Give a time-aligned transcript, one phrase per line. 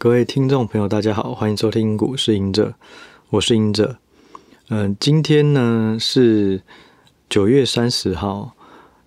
[0.00, 2.72] 各位听众朋友，大家好，欢迎收听股市隐者，
[3.30, 3.98] 我是隐者。
[4.68, 6.62] 嗯、今天呢是
[7.28, 8.54] 九月三十号。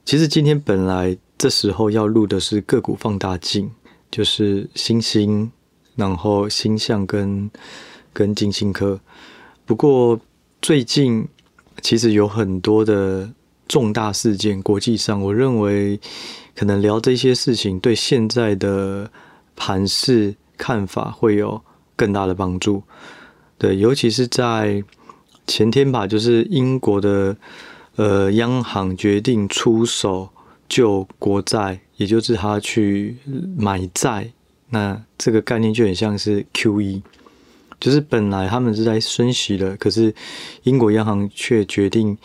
[0.03, 3.71] 其实今天本来这时候要录的是个股放大镜，
[4.11, 5.49] 就是欣兴，
[5.95, 7.49] 然后鈊象跟
[8.11, 8.99] 跟金星科。
[9.65, 10.19] 不过
[10.61, 11.25] 最近
[11.81, 13.31] 其实有很多的
[13.65, 15.97] 重大事件，国际上，我认为
[16.53, 19.09] 可能聊这些事情对现在的
[19.55, 20.35] 盘势。
[20.61, 21.59] 看法会有
[21.95, 22.83] 更大的帮助，
[23.57, 24.83] 对，尤其是在
[25.47, 27.35] 前天吧，就是英国的
[27.95, 30.29] 呃央行决定出手
[30.69, 33.17] 救国债，也就是他去
[33.57, 34.31] 买债，
[34.69, 37.01] 那这个概念就很像是 QE，
[37.79, 40.13] 就是本来他们是在升息的，可是
[40.61, 42.15] 英国央行却决定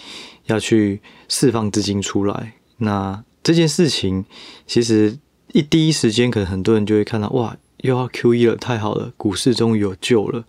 [0.45, 4.27] 要去释放资金出来，那这件事情
[4.67, 5.19] 其实
[5.55, 7.57] 一第一时间可能很多人就会看到哇。
[7.79, 10.45] 又要 QE 了，太好了，股市终于有救了。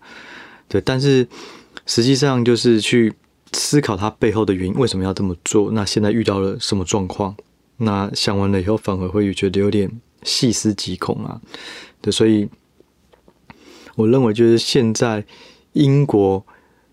[0.68, 1.28] 对，但是
[1.86, 3.14] 实际上就是去
[3.54, 5.72] 思考它背后的原因，为什么要这么做？
[5.72, 7.36] 那现在遇到了什么状况？
[7.78, 9.90] 那想完了以后，反而会觉得有点
[10.24, 11.40] 细思极恐啊。
[12.02, 12.50] 对，所以
[13.96, 15.24] 我认为就是现在
[15.74, 16.46] 英国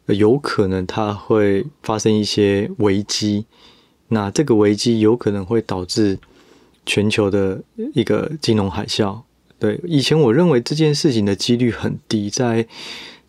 [0.06, 3.46] 有可能它会发生一些危机，
[4.08, 6.18] 那这个危机有可能会导致
[6.84, 7.62] 全球的
[7.94, 9.22] 一个金融海啸。
[9.64, 12.66] 对，以前我认为这件事情的几率很低，在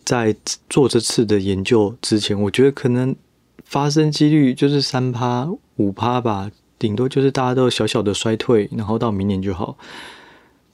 [0.04, 0.36] 在
[0.68, 3.16] 做这次的研究之前，我觉得可能
[3.64, 9.78] 发生几率就是三趴五趴吧，顶多就是大家都小小的衰退，然后到明年就好。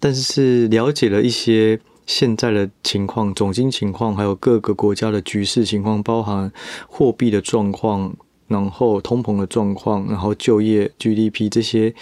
[0.00, 6.52] 但是了解了一些现在的情况、总经情况，还有各个国家的局势情况，包含
[6.88, 8.12] 货币的状况，
[8.48, 11.94] 然后通膨的状况，然后就业 GDP 这些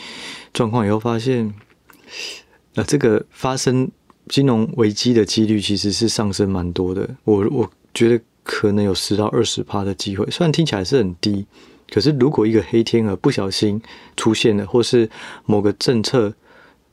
[0.55, 1.53] 状况以后，发现。
[2.75, 3.91] 那这个发生
[4.29, 11.45] 金融危机的几率其实是上升蛮多的，我我觉得可能有十到二十趴的机会，虽然听起来是很低，
[11.91, 13.81] 可是如果一个黑天鹅不小心
[14.17, 15.11] 出现了，或是
[15.47, 16.33] 某个政策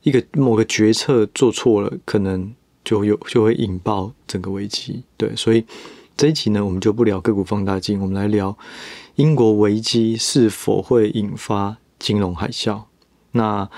[0.02, 2.52] 一个某个决策做错了，可能
[2.84, 5.02] 就有就会引爆整个危机。
[5.16, 5.64] 对，所以
[6.16, 8.56] 这一期呢，我们就不聊个股放大镜，我们来聊
[9.14, 12.82] 英国危机是否会引发金融海啸。
[13.32, 13.68] 那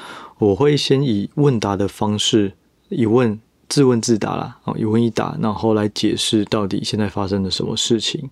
[0.40, 2.54] 我会先以问答的方式，
[2.88, 8.30] 一问自问自答啦，一问一答，然后来解释到底现在发生了什么事情。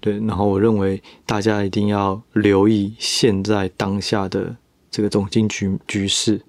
[0.00, 4.56] 对，然后我认为大家一定要留意现在当下的
[4.90, 6.40] 这个总经局局势。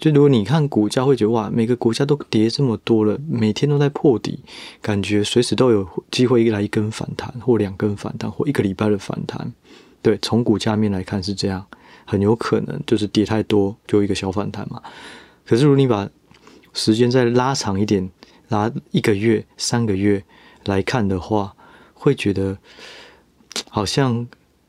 [0.00, 4.40] 就如果你看股价，会觉得哇，每个国家都跌这么多了，每天都在破底，
[4.82, 9.52] 感觉随时都有机会来一根反弹，或两根反弹，或一个礼拜的反弹。
[10.02, 11.64] 对，从股价面来看是这样。
[12.04, 14.82] 很有可能就是跌太多，就一个小反弹嘛。
[15.46, 16.08] 可是如果你把
[16.72, 18.10] 时间再拉长一点，
[18.48, 20.22] 拉一个月、三个月
[20.64, 21.54] 来看的话，
[21.94, 22.56] 会觉得
[23.68, 24.26] 好像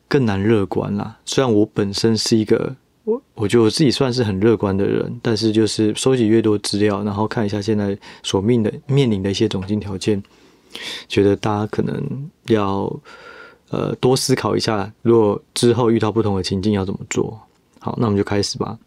[0.08, 1.20] 更难乐观啦。
[1.26, 10.24] 虽然我本身是一个我，我觉得我自己算是很乐观的人，但是就是收集越多资料，然后看一下现在所面的面临的一些总经条件，
[11.08, 13.00] 觉得大家可能要。
[13.70, 17.40] 呃，多思考一下，如果之后遇到不同的情境要怎么做？
[17.80, 18.78] 好，那我们就开始吧。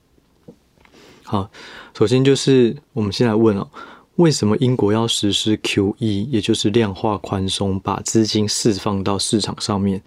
[1.25, 1.51] 好，
[1.95, 3.69] 首先就是我们先来问哦，
[4.17, 10.01] 为什么英国要实施 QE，也就是量化宽松，把资金释放到市场上面？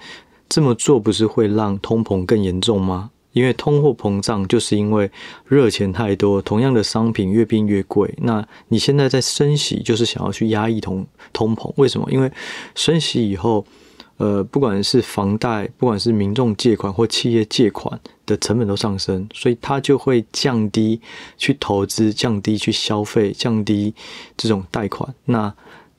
[0.48, 3.12] 这么做不是会让通膨更严重吗？
[3.34, 5.12] 因为通货膨胀就是因为
[5.46, 8.14] 热钱太多，同样的商品越变越贵。
[8.20, 11.72] 那你现在在升息，就是想要去压抑通通膨？
[11.76, 12.10] 为什么？
[12.10, 12.31] 因为
[12.74, 13.66] 升息以后。
[14.22, 21.02] 呃，不管是房贷，不管是民众借款或企业借款的成本都上升，所以它就会降低
[21.38, 23.92] 去投资，降低去消费，降低
[24.38, 25.12] 这种贷款。
[25.26, 25.52] 那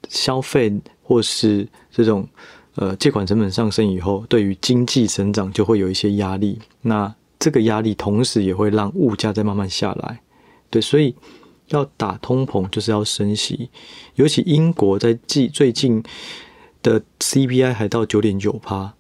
[0.09, 0.73] 消费
[1.03, 2.25] 或是这种
[2.77, 6.61] 呃借款成本上升以后，对于经济成长就会有一些压力。
[6.83, 10.21] 那这个压力同时也会让物价再慢慢下来。
[10.71, 11.13] 对，所以
[11.71, 13.69] 要打通膨就是要升息，
[14.15, 16.01] 尤其英国在近最近。
[16.83, 18.95] 的 CPI 还到九点九趴，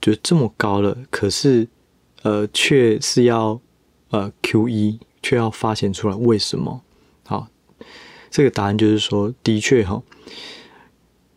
[0.00, 1.68] 就这么高了，可是
[2.22, 3.60] 呃，却是要
[4.10, 6.82] 呃 QE，却要发现出来，为什么？
[7.24, 7.48] 好，
[8.30, 10.02] 这个答案就是说，的确哈，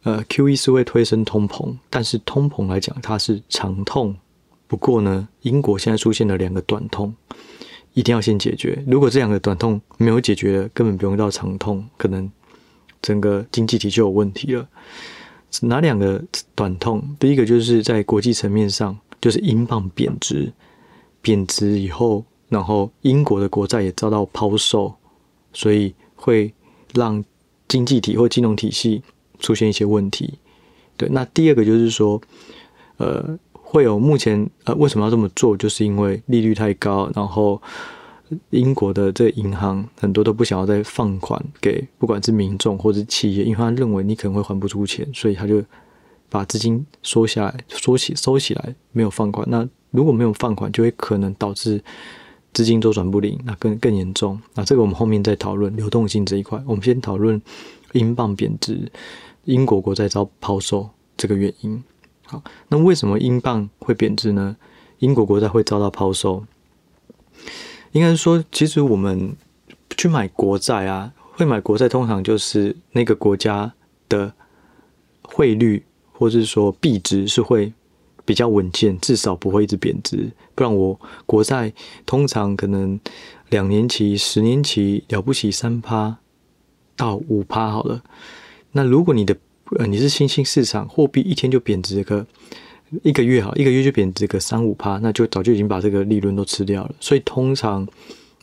[0.04, 4.16] 呃，QE 是会推升通膨，但是通膨来讲，它是长痛。
[4.68, 7.16] 不过呢，英国现在出现了两个短痛，
[7.94, 8.84] 一定要先解决。
[8.86, 12.32] 如果这两个短痛没有解决，根本不用到长痛，可能
[13.02, 14.68] 整个经济体就有问题了。
[15.62, 16.24] 哪两个
[16.56, 17.02] 短痛？
[17.20, 20.52] 第一个就是在国际层面上，就是英镑贬值，
[21.22, 24.94] 贬值以后，然后英国的国债也遭到抛售，
[25.52, 26.54] 所以会
[26.94, 27.24] 让
[27.68, 29.02] 经济体或金融体系
[29.40, 30.36] 出现一些问题。
[30.96, 32.22] 对，那第二个就是说，
[32.98, 37.62] 呃，会有目前呃为什么要这么做，就是因为利率太高，然后
[38.52, 45.64] 英国的这个银行很多都不想要再放款给不管是民众或者企业，因为他认为你可能会还不出钱，所以他就
[46.30, 49.48] 把资金缩下来，缩起收起来，没有放款。
[49.50, 51.84] 那如果没有放款，就会可能导致
[52.54, 54.40] 资金周转不灵，那更更严重。
[54.54, 56.62] 那这个我们后面再讨论流动性这一块。
[56.68, 57.42] 我们先讨论
[57.94, 58.92] 英镑贬值，
[59.46, 61.84] 英国国债遭抛售这个原因。
[62.26, 64.56] 好，那为什么英镑会贬值呢？
[65.00, 66.44] 英国国债会遭到抛售？
[67.92, 69.36] 应该说，其实我们
[69.98, 73.74] 去买国债啊，会买国债通常就是那个国家
[74.08, 74.34] 的
[75.22, 77.74] 汇率，或者是说币值是会。
[78.26, 80.30] 比较稳健，至少不会一直贬值。
[80.54, 81.74] 不然我国债
[82.06, 83.00] 通常可能
[83.50, 86.16] 两年期、十年期了不起三趴
[86.96, 88.04] 到五趴好了。
[88.74, 89.36] 那如果你的
[89.80, 92.28] 呃你是新兴市场，货币一天就贬值个
[93.04, 96.96] 一个月好，一个月就贬值个三五趴，那就早就已经把这个利润都吃掉了。
[97.00, 97.88] 所以通常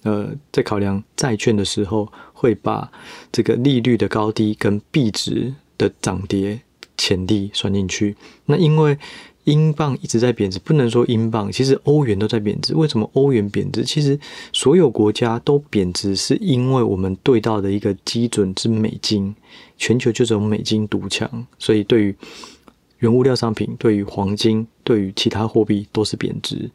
[0.02, 2.90] 呃在考量债券的时候，会把
[3.32, 6.60] 这个利率的高低跟币值的涨跌
[6.96, 8.16] 潜力算进去。
[8.44, 8.96] 那因为
[9.44, 12.74] 英镑一直在贬值，不能说英镑，其实欧元都在贬值。
[12.74, 13.84] 为什么欧元贬值？
[13.84, 14.18] 其实
[14.52, 19.32] 所有国家都贬值，是因为我们对到的一个基准是美金，
[19.78, 22.14] 全球就只有美金独强，所以对于
[23.06, 26.68] 原物料商品、对于黄金、对于其他货币都是贬值。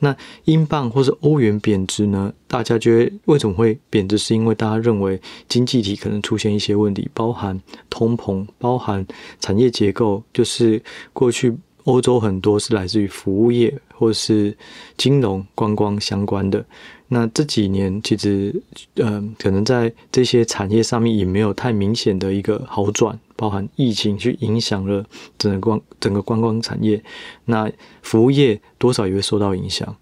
[0.00, 2.32] 那英镑或是欧元贬值呢？
[2.48, 4.18] 大家觉得为什么会贬值？
[4.18, 9.06] 是因为大家认为经济体可能出现一些问题，包含通膨，包含
[9.40, 10.82] 产业结构，就是
[11.12, 11.54] 过去。
[11.84, 14.54] 欧洲很多是来自于服务业或是
[14.98, 16.62] 金融、观光相关的。
[17.06, 18.54] 那这几年其实，
[18.96, 25.02] 嗯、可能在这些产业上面也没有太明显的一个好转，包含疫情去影响了
[25.38, 27.02] 整个光整个观光产业。
[27.46, 29.96] 那服务业多少也会受到影响。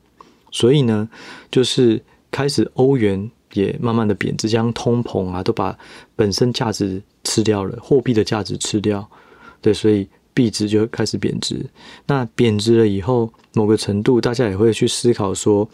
[0.51, 1.09] 所以呢，
[1.51, 5.79] 就是开始欧元也慢慢的贬值，将通膨啊都把
[6.17, 9.07] 本身价值吃掉了，货币的价值吃掉。
[9.61, 10.09] 对，所以。
[10.37, 11.65] 币值就开始贬值，
[12.09, 15.67] 那贬值了以后，某个程度大家也会去思考说，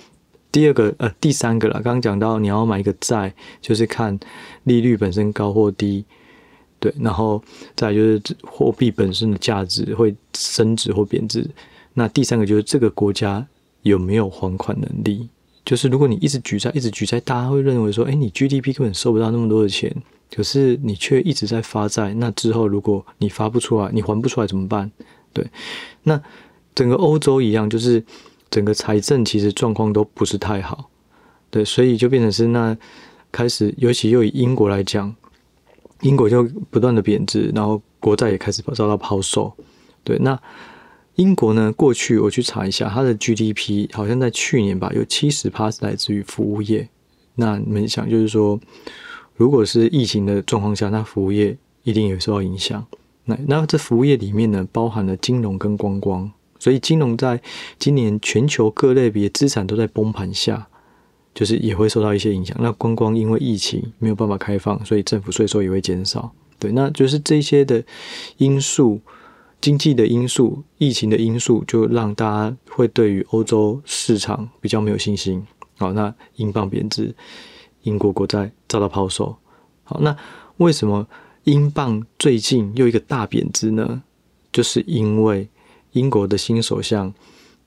[0.53, 4.17] 第二个呃第三个了，刚刚讲到你要买一个债，就是看
[4.63, 6.05] 利率本身高或低，
[6.83, 7.41] 对，然后
[7.77, 11.49] 再就是货币本身的价值会升值或贬值，
[11.95, 13.47] 那第三个就是这个国家
[13.83, 15.29] 有没有还款能力，
[15.65, 19.95] 就是如果你一直举债一直举债，大家会认为说，哎，你 GDP 根本收不到那么多的钱。
[20.35, 24.91] 可是你却一直在发债，那之后如果你发不出来，你还不出来怎么办？
[25.33, 25.47] 对，
[26.03, 26.21] 那
[26.75, 28.03] 整个欧洲一样，就是
[28.51, 30.89] 整个财政其实状况都不是太好，
[31.51, 32.77] 对，所以就变成是那
[33.31, 35.15] 开始，尤其又以英国来讲，
[36.03, 39.53] 英国就不断的贬值，然后国债也开始遭到抛售，
[40.05, 40.41] 对，那
[41.17, 46.89] 英国呢，过去我去查一下，它的 GDP 好像在去年吧，有七十趴是来自于服务业，
[47.35, 48.61] 那你们想就是说。
[49.35, 52.87] 如果是疫情的状况下，那服务业一定也受到影响。
[53.25, 57.41] 那那这服务业里面呢，包含了金融跟观光，所以金融在
[57.79, 60.69] 今年全球各类别资产都在崩盘下，
[61.35, 62.57] 就是也会受到一些影响。
[62.61, 66.33] 那观光因为疫情没有办法开放，所以政府税收也会减少。
[66.59, 67.83] 对，那就是这些的
[68.37, 69.01] 因素，
[69.61, 75.45] 经济的因素、疫情的因素，就让大家会对于欧洲市场比较没有信心。
[75.79, 77.15] 好，那英镑贬值。
[77.83, 79.35] 英国国债遭到抛售，
[79.83, 80.17] 好，那
[80.59, 81.05] 为什么
[81.43, 84.05] 英镑最近又一个大贬值呢？
[84.53, 85.49] 就是因为
[85.91, 87.13] 英国的新首相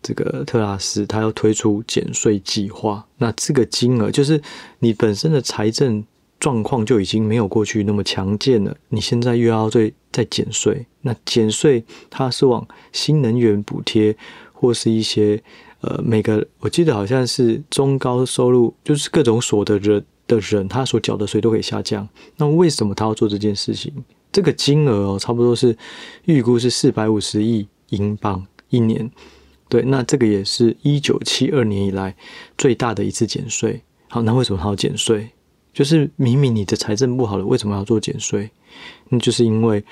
[0.05, 4.39] 这个特拉斯他要推出减税计划，那这个金额就是
[4.77, 6.05] 你本身的财政
[6.39, 14.15] 状况就已经没有过去那么强健了，你现在又要再再减税，那减税它是往新能源补贴
[14.53, 15.41] 或是一些。
[15.81, 22.07] 呃，每个我记得好像是中高收入，就是各种所得人的人，他所缴的税都可以下降。
[22.37, 23.93] 那为什么他要做这件事情？
[24.31, 25.77] 这个金额哦，差不多是
[26.23, 29.11] 预估是四百五十亿英镑一年。
[29.67, 32.15] 对，那这个也是一九七二年以来
[32.57, 33.81] 最大的一次减税。
[34.07, 35.29] 好，那为什么还要减税？
[35.73, 38.49] 就是明明你的财政不好了，为什么要做减税？
[39.09, 39.83] 那就是因为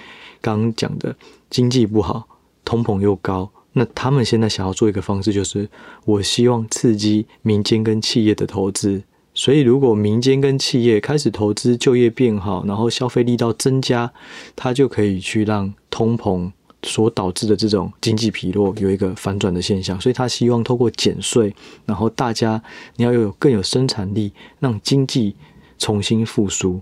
[0.42, 1.16] 刚刚讲的
[1.50, 2.28] 经济不好，
[2.64, 3.50] 通膨又高。
[3.74, 5.68] 那他们现在想要做一个方式，就是
[6.06, 9.04] 我希望刺激民间跟企业的投资。
[9.34, 14.14] 所以，如果民间跟企业开始投资，就业变好，然后消费力道增加，
[14.56, 16.52] 它就可以去让通膨
[16.84, 20.00] 所导致的这种经济疲弱有一个反转的现象。
[20.00, 21.54] 所以他希望透过减税，
[21.86, 22.62] 然后大家
[22.98, 25.36] 你要有更有生产力，让经济
[25.78, 26.82] 重新复苏。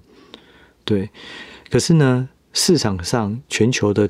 [0.83, 1.09] 对。
[1.69, 4.09] 可是呢，市场上全球的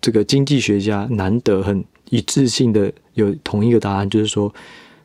[0.00, 4.52] 这个经济学家难得很一致性的有同一个答案，就是说，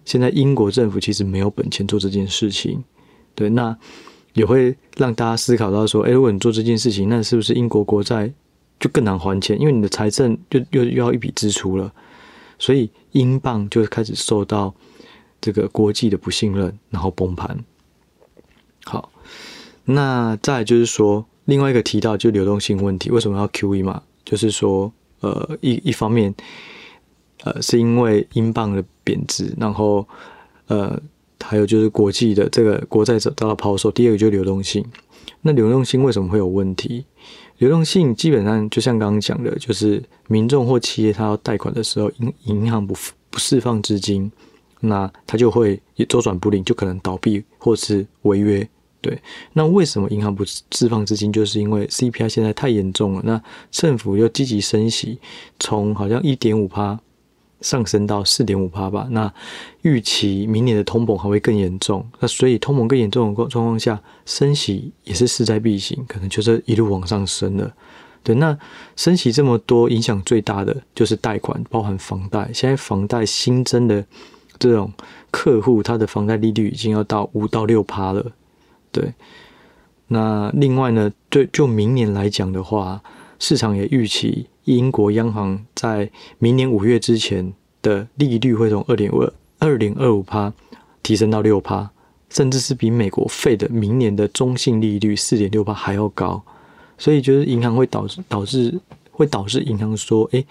[0.03, 2.83] 现在英国政府其实没有本钱做这件事情。
[3.35, 3.77] 对，那
[4.33, 8.33] 也会让大家思考到说，诶，如果你做这件事情，那是不是英国国债
[8.81, 9.57] 就更难还钱？
[9.57, 11.93] 因为你的财政就又又要一笔支出了，
[12.59, 14.75] 所以英镑就开始受到
[15.39, 17.63] 这个国际的不信任，然后崩盘。
[18.83, 19.09] 好，
[19.85, 21.25] 那再就是说。
[21.45, 24.03] 另外一个提到就流动性问题，为什么要 QE 嘛？
[24.23, 26.33] 就是说，呃，一一方面，
[27.43, 30.07] 呃，是因为英镑的贬值，然后，
[30.67, 31.01] 呃，
[31.43, 33.89] 还有就是国际的这个国债遭到抛售。
[33.89, 34.85] 第二个就是流动性，
[35.41, 37.05] 那流动性为什么会有问题？
[37.61, 42.95] 流动性基本上就像刚刚讲的，就是民众或企业他要贷款的时候，银银行不
[43.29, 44.31] 不释放资金，
[44.79, 48.67] 那他就会也周转不灵，就可能倒闭或是违约。
[48.99, 49.15] 对，
[49.53, 51.31] 那为什么银行不释放资金？
[51.31, 53.21] 就是因为 CPI 现在太严重了。
[53.23, 53.39] 那
[53.69, 55.19] 政府又积极升息，
[55.59, 56.99] 从好像一点五趴
[57.61, 59.07] 上升到四点五趴吧。
[59.11, 59.31] 那
[59.83, 62.05] 预期明年的通膨还会更严重。
[62.19, 67.71] 那所以通膨更严重的状况下，升息也是势在必行，可能就是一路往上升了。
[68.23, 68.55] 对，那
[68.95, 72.51] 升息这么多，影响最大的就是贷款，包含房贷。
[72.53, 74.05] 现在房贷新增的
[74.59, 74.93] 这种
[75.31, 78.23] 客户，他的房贷利率已经要到五到六趴了。
[78.91, 79.11] 对，
[80.07, 83.01] 那另外呢，对，就明年来讲的话，
[83.39, 90.53] 市场也预期英国央行在明年五月之前的利率会从二点二二点二五趴
[91.03, 91.89] 提升到六趴，
[92.29, 96.41] 甚至是比美国 Fed 明年的中性利率四点六趴还要高，
[96.97, 98.79] 所以就是银行会导致导致
[99.11, 100.43] 会导致银行说，哎，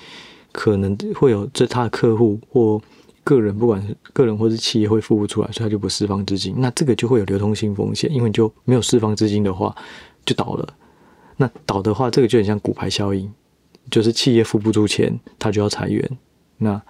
[0.52, 2.80] 可能会有这他的客户或。
[3.22, 9.76] 个人不管是个人或是企业会付不出来，所以他就不释放资金，那这个就会有流通性风险，因为你就没有释放资金的话，
[10.24, 10.66] 就倒了。
[11.36, 13.30] 那倒的话，这个就很像骨牌效应，
[13.90, 16.08] 就是企业付不出钱，他就要裁员，
[16.58, 16.80] 那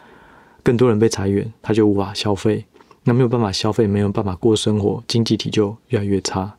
[0.63, 2.65] 更多人被裁员，他就无法消费，
[3.05, 6.55] 那没有办法消费，没有办法过生活，经济体就越来越差。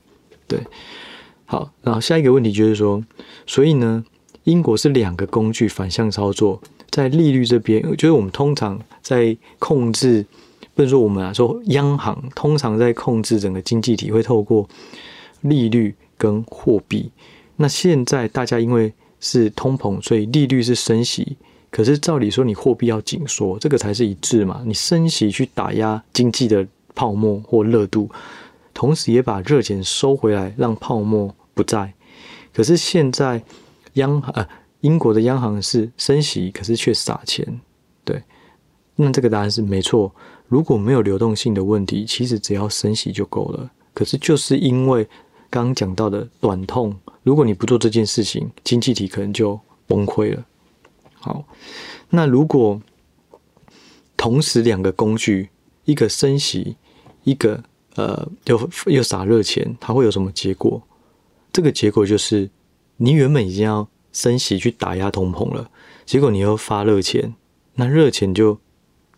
[0.47, 0.59] 对，
[1.45, 3.03] 好，然后下一个问题就是说，
[3.45, 4.03] 所以呢，
[4.43, 6.61] 英国是两个工具反向操作。
[6.89, 10.25] 在利率这边，就是我们通常在控制，
[10.73, 14.67] 不是说我们啊，说央行通常在控制整个经济体，会透过
[15.39, 17.09] 利率跟货币。
[17.55, 21.37] 那现在大家因为是通膨，所以利率是升息。
[21.69, 24.61] 可是照理说，你货币要紧缩，这个才是一致嘛？
[24.65, 28.09] 你升息去打压经济的泡沫或热度，
[28.73, 31.93] 同时也把热钱收回来，让泡沫不在。
[32.51, 33.41] 可是现在
[33.93, 34.45] 央行呃。
[34.81, 37.61] 英国的央行是升息，可是却撒钱，
[38.03, 38.19] 对，
[38.95, 40.11] 那这个答案是没错。
[40.47, 43.69] 如果没有流动性的问题，其实只要升息就够了。
[43.93, 45.07] 可是就是因为
[45.51, 50.43] 刚刚讲到的短痛，如果你不做这件事情，经济体可能就崩溃了。
[51.19, 51.45] 好，
[52.09, 52.81] 那如果
[54.17, 55.49] 同时两个工具，
[55.85, 56.77] 一个升息，
[57.23, 57.63] 一个
[57.95, 60.81] 呃又又撒热钱，它会有什么结果？
[61.53, 62.49] 这个结果就是
[62.97, 63.87] 你原本已经要。
[64.13, 65.71] 升息去打压通膨了，
[66.05, 67.33] 结果你又发热钱，
[67.75, 68.59] 那热钱就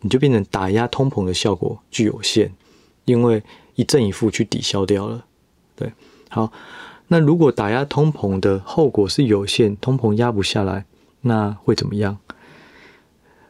[0.01, 2.53] 你就变成打压通膨的效果具有限，
[3.05, 3.41] 因为
[3.73, 5.25] 一正一负去抵消掉了。
[5.75, 5.91] 对，
[6.33, 6.51] 好，
[7.09, 10.85] 那如果打压通膨的后果是有限，通膨压不下来，
[11.21, 12.17] 那会怎么样？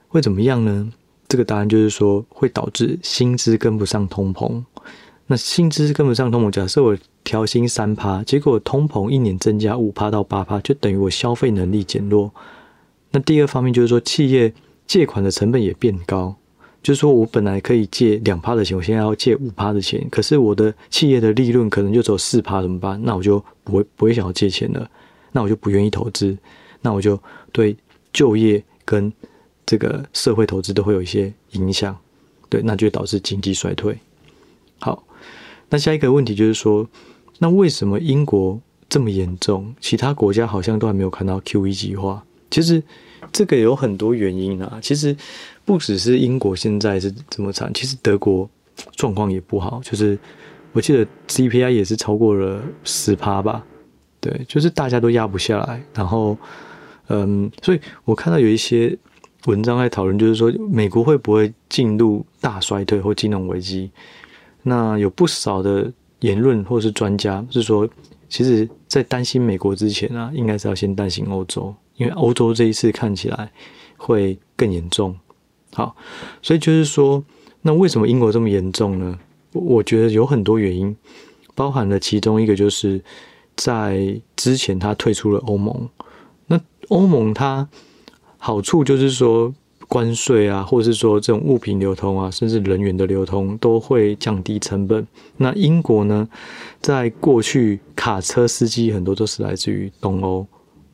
[0.10, 0.92] 会怎么样呢？
[1.30, 4.62] 这个答案就是说会导致薪资跟不上通膨。
[5.28, 12.34] 那薪资跟不上通膨，假设我调薪三趴，结果通膨一年增加五趴到八趴，就等于我消费能力减弱。
[13.12, 14.54] 那第二方面就是说，企业
[14.86, 16.36] 借款的成本也变高，
[16.84, 23.02] 就是说我本来可以借两趴的钱，我现在要借五趴的钱，可是我的企业的利润可能就只有四趴，怎么办？
[23.04, 24.88] 那我就不会不会想要借钱了，
[25.32, 26.38] 那我就不愿意投资，
[26.82, 27.20] 那我就
[27.52, 27.76] 对
[28.12, 29.12] 就业跟
[29.66, 31.98] 这个社会投资都会有一些影响，
[32.50, 33.98] 对，那就导致经济衰退。
[34.80, 35.04] 好。
[35.70, 36.88] 那下一个问题就是说，
[37.40, 39.74] 那为什么英国这么严重？
[39.82, 42.24] 其他国家好像都还没有看到 QE 计划。
[42.52, 42.84] 其实
[43.32, 44.80] 这个有很多原因啊。
[44.82, 45.16] 其实
[45.64, 48.50] 不只是英国现在是这么惨，其实德国
[48.96, 49.80] 状况也不好。
[49.84, 50.18] 就是
[50.72, 53.64] 我记得 CPI 也是超过了十趴吧。
[54.20, 55.84] 对，就是大家都压不下来。
[55.94, 56.38] 然后，
[57.08, 58.98] 嗯，所以我看到有一些
[59.46, 63.92] 文章在讨论，就是说美国会不会进入大衰退或金融危机？
[64.62, 67.86] 那有不少的言论或是专家是说，
[68.30, 73.52] 其实，在担心美国之前啊，应该是要先担心欧洲，因为欧洲这一次看起来
[73.98, 75.18] 会更严重。
[75.74, 75.96] 好，
[76.42, 77.24] 所以就是说，
[77.62, 79.18] 那为什么英国这么严重呢？
[79.54, 80.96] 我觉得有很多原因，
[81.56, 83.02] 包含了其中一个就是
[83.56, 85.90] 在之前他退出了欧盟。
[86.48, 87.68] 那欧盟它
[88.38, 89.54] 好处就是说
[89.88, 95.08] 关税啊，或者是说这种物品流通啊，甚至人员的流通都会降低成本。
[95.38, 96.28] 那英国呢，
[96.82, 100.46] 在过去卡车司机很多都是来自于东欧。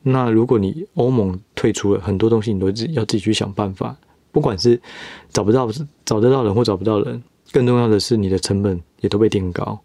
[0.02, 3.96] 那如果你欧盟退出了，很多东西你都自要自己去想办法，
[4.32, 4.80] 不管是
[5.30, 5.68] 找不到
[6.04, 9.78] 找得到人或找不到人，更重要的是你的成本也都被垫高，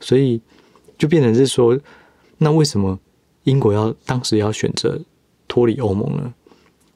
[0.00, 0.40] 所以
[0.98, 1.78] 就变成是说，
[2.38, 2.98] 那为什么
[3.44, 5.00] 英国要当时要选择
[5.48, 6.34] 脱离欧盟呢？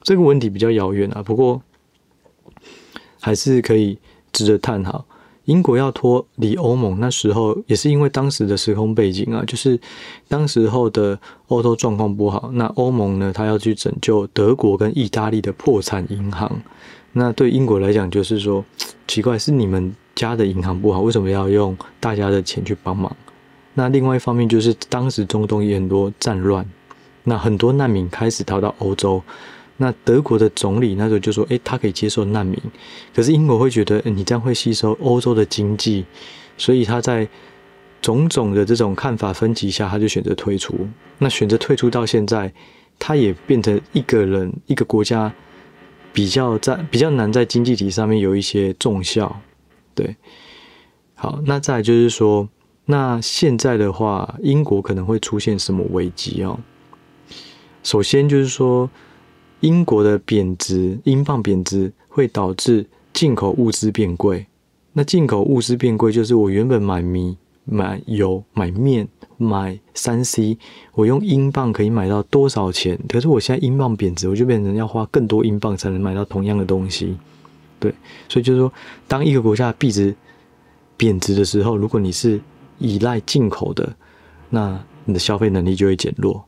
[0.03, 1.61] 这个问题比较遥远啊，不过
[3.19, 3.97] 还是可以
[4.31, 5.05] 值得探讨。
[5.49, 9.79] 英国要脱离欧盟，那时候也是因为当时的时空背景啊，就是
[10.27, 12.51] 当时候的欧洲状况不好。
[12.53, 16.61] 那欧盟呢，他要去拯救德国跟意大利的破产银行。
[17.13, 18.63] 那对英国来讲，就是说
[19.07, 23.11] 奇怪，是你们家的银行不好，为什么要用大家的钱去帮忙？
[23.73, 26.63] 那另外一方面，就是当时中东也很多战乱，
[27.23, 29.19] 那很多难民开始逃到欧洲。
[29.81, 32.61] 那德国的总理那时候就说：“诶，他可以接受难民，
[33.15, 36.03] 可是英国会觉得你这样会吸收欧洲的经济，
[36.57, 37.25] 所以他在
[38.01, 40.75] 种种的这种看法分歧下，他就选择退出。
[41.17, 42.51] 那选择退出到现在，
[42.99, 45.33] 他也变成一个人一个国家
[46.11, 49.39] 比较在比较难在经济体上面有一些重效。
[49.95, 50.13] 对，
[51.15, 52.49] 好，那再就是说，
[52.83, 56.59] 那现在的话，英国可能会出现什么危机哦？
[57.81, 58.89] 首先就是说。
[59.61, 64.45] 英国的贬值，英镑贬值会导致进口物资变贵。
[64.93, 70.57] 那进口物资变贵，就是我原本买米、买油、买面、买三 C，
[70.93, 72.99] 我用英镑可以买到多少钱？
[73.07, 77.17] 可是我现在英镑贬值，我就变成要花更多英镑才能买到同样的东西。
[77.79, 77.93] 对，
[78.27, 78.73] 所以就是说，
[79.07, 80.13] 当一个国家币值
[80.97, 82.41] 贬值的时候，如果你是
[82.79, 83.95] 依赖进口的，
[84.49, 86.43] 那你的消费能力就会减弱。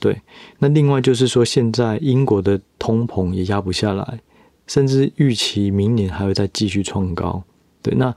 [0.00, 0.20] 对，
[0.58, 4.18] 那另外就是说，现在英国的通膨也压不下来，
[4.66, 7.44] 甚至预期明年还会再继续创高。
[7.82, 8.14] 对，那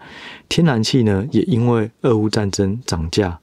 [0.47, 3.37] 天然气呢，也因为俄乌战争涨价，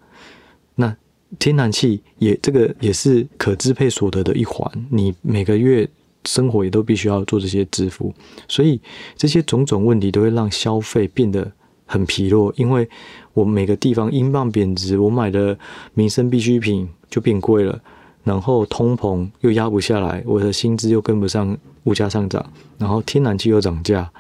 [0.74, 0.96] 那
[1.38, 5.87] 天然气也这个也是可支配所得的一环，你每个月
[6.24, 8.14] 生活也都必须要做这些支付，
[8.48, 8.81] 所以
[9.16, 11.53] 这些种种问题都会让消费变得
[11.85, 12.88] 很疲弱，因为
[13.35, 15.59] 我每个地方英镑贬值，我买的
[15.92, 17.79] 民生必需品就变贵了。
[18.22, 24.11] 然后通膨又压不下来，我的薪资又跟不上物价上涨，然后天然气又涨价，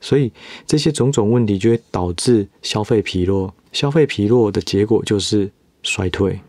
[0.00, 0.32] 所以
[0.66, 3.52] 这些种种问题就会导致消费疲弱。
[3.72, 5.50] 消费疲弱的结果就是
[5.82, 6.40] 衰退。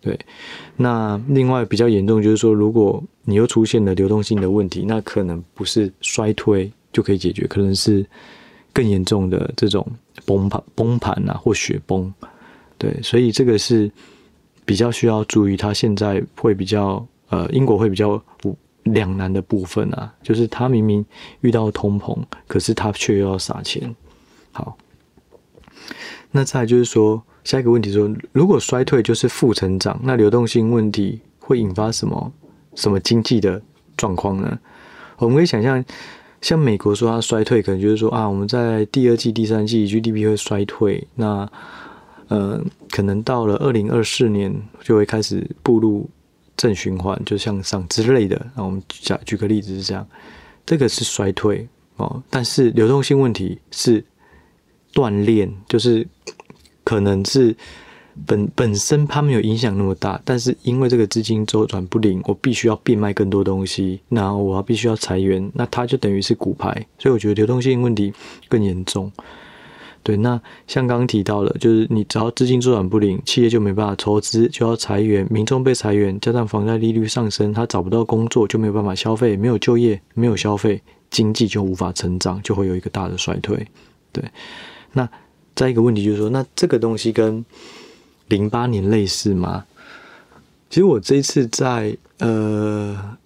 [0.00, 0.18] 对，
[0.76, 8.04] 那另外比较严重就是说，如果你又出现了流动性的问题，那可能不是衰退就可以解决，可能是
[8.72, 9.86] 更严重的这种
[10.26, 12.12] 崩盘、崩盘啊，或雪崩。
[12.76, 13.88] 对，所以这个是。
[14.64, 18.20] 比较需要注意，他现在会比较呃，英国会比较
[18.84, 21.04] 两难的部分啊，就是他明明
[21.40, 23.94] 遇到通膨，可是他却又要撒钱。
[24.52, 24.76] 好，
[26.30, 32.32] 那再就是说，下一个问题说，如果衰退就是负成长，那流动性问题会引发什么
[32.74, 33.60] 什么经济的
[33.96, 34.58] 状况呢？
[35.16, 35.84] 我们可以想象，
[36.40, 41.50] 像美国说它衰退，可能就是说啊，我们在第二季、第三季 GDP 会衰退，那。
[42.34, 46.10] 呃，可能到了二零二四年就会开始步入
[46.56, 48.44] 正循环，就向上之类的。
[48.56, 50.04] 那我们举举个例子是这样，
[50.66, 54.04] 这个是衰退哦，但是流动性问题是
[54.92, 56.04] 锻炼，就是
[56.82, 57.54] 可能是
[58.26, 68.12] 本本身它没有影响那么大，但是因为这个资金周转不灵，我必须要变卖更多东西，然后我要必须要裁员，那它就等于是骨牌，所以我觉得流动性问题
[68.48, 69.12] 更严重。
[70.04, 83.66] 对，那像刚刚提到的，就是你只要资金周转不灵，企业就没办法筹资，就要裁员，民众被裁员，加上房贷利率上升，他找不到工作，就没有办法消费，没有就业，没有消费，经济就无法成长，就会有一个大的衰退。
[84.12, 84.22] 对，
[84.92, 85.08] 那
[85.54, 87.42] 再一个问题就是说，那这个东西跟
[88.28, 89.64] 零八年类似吗？
[90.68, 93.16] 其实我这一次在呃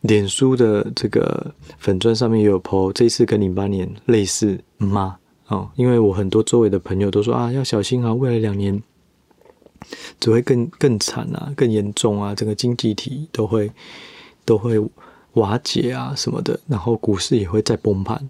[0.00, 5.18] 脸书的这个粉专上面也有 po，这一次跟零八年类似吗？
[5.48, 8.82] 哦，因为我很多周围的朋友都说啊，要小心啊，未来两年
[10.18, 13.70] 只会更更惨啊，更严重啊，整个经济体都会
[14.44, 14.76] 都会
[15.34, 18.28] 瓦解啊什么的，然后股市也会再崩盘。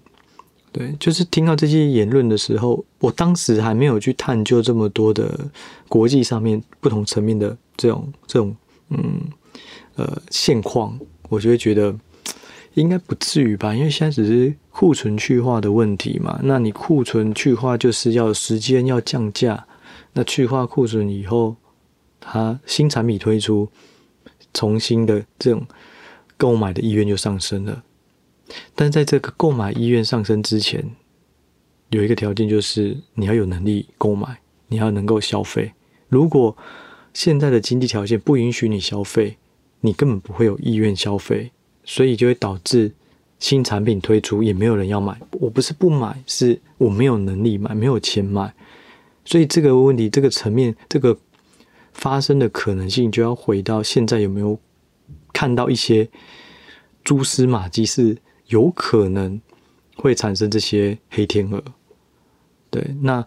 [0.72, 5.48] 对，就是听到这些言论的时候，我当时还没有去探究这么多的
[5.88, 8.54] 国际上面不同层面的这种这种
[8.90, 9.22] 嗯
[9.94, 10.98] 呃现况，
[11.30, 11.94] 我就会觉得。
[12.76, 16.38] 应该不至于吧，因为现在只是库存去化的问题嘛。
[16.42, 19.66] 那你库存去化就是要时间要降价，
[20.12, 21.56] 那去化库存以后，
[22.20, 23.66] 它新产品推出，
[24.52, 25.66] 重新的这种
[26.36, 27.82] 购买的意愿就上升了。
[28.74, 30.84] 但在这个购买意愿上升之前，
[31.88, 35.72] 有一个条件就是你要有能力购买，你要能够消费。
[36.10, 36.54] 如果
[37.14, 39.38] 现在的经济条件不允许你消费，
[39.80, 41.52] 你根本不会有意愿消费，
[41.86, 42.92] 所以就会导致
[43.38, 45.18] 新产品推出也没有人要买。
[45.30, 48.52] 我不是不买，是我没有能力买，没有钱买。
[49.24, 51.16] 所以这个问题，这个层面，这个
[51.92, 54.58] 发生的可能性，就要回到现在有没有
[55.32, 56.08] 看到一些
[57.02, 58.16] 蛛丝马迹，是
[58.48, 59.40] 有可能
[59.96, 61.62] 会产生这些黑天鹅。
[62.70, 63.24] 对，那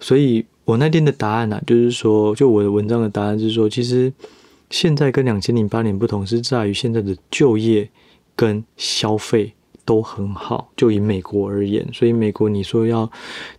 [0.00, 4.12] 所以我那天的答案呢、就是说，就我的文章的答案就是说，其实
[4.70, 7.88] 现在跟两千零八年不同，是在于现在的就业
[8.36, 9.52] 跟消费。
[9.86, 13.12] 都很好，就以美国而言，所以美国你说要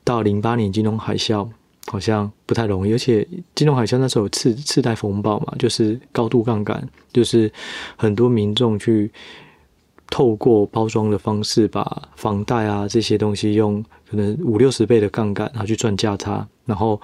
[0.04, 1.48] 到零八年金融海啸，
[1.86, 2.91] 好像不太容易。
[2.94, 7.54] 而且金融海啸那时候有次次贷风暴嘛，就是高度杠杆，就是
[7.96, 9.12] 很多民众去
[10.10, 16.48] 透过包装的方式，把房贷啊这些东西用可能五六十倍的杠杆，然后去赚价差。
[16.65, 17.00] 然后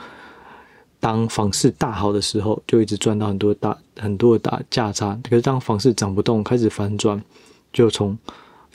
[1.01, 5.19] 当房市大好的时候，就一直赚到很多大很多的大价差。
[5.23, 7.21] 可是当房市涨不动，开始反转，
[7.73, 8.17] 就从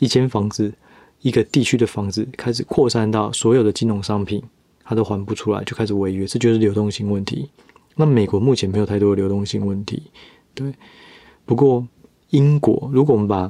[0.00, 0.74] 一间房子，
[1.22, 4.42] 一个地区的房子开始扩散到所有的金融商品，
[4.84, 7.48] 它都还不出来，就开始违约，这就是流动性问题。
[7.94, 10.02] 那美国目前没有太多的流动性问题，
[10.52, 10.74] 对。
[11.44, 11.86] 不过
[12.30, 13.48] 英国，如果我们把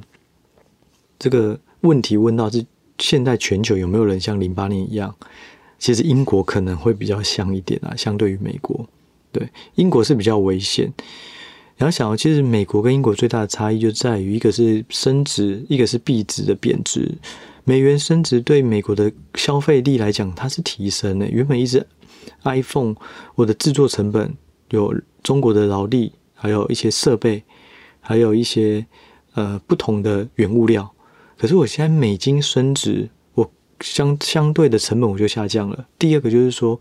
[1.18, 2.64] 这个问题问到是
[2.98, 5.14] 现在全球有没有人像零八年一样，
[5.78, 8.86] 其实英国可能会比较像一点啊，相对于美国，
[9.32, 10.92] 对，英国是比较危险。
[11.78, 17.12] 你要想，其实美国跟英国最大的差异就在于，一个是升值，一个是币值的贬值。
[17.64, 21.28] 美元升值对美国的消费力来讲，它是提升的。
[21.28, 21.86] 原本一直
[22.44, 22.94] iPhone，
[23.34, 24.34] 我的制作成本
[24.70, 27.42] 有中国的劳力，还有一些设备，
[28.00, 28.86] 还有一些
[29.34, 30.90] 呃不同的原物料。
[31.36, 33.10] 可是我现在美金升值，
[33.80, 35.86] 相相对的成本我就下降了。
[35.98, 36.80] 第二个就是说，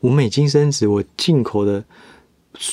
[0.00, 1.84] 我美金升值，我进口的。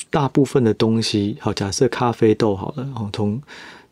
[0.09, 3.41] 大部分的东西，好，假设咖啡豆好了，哦，从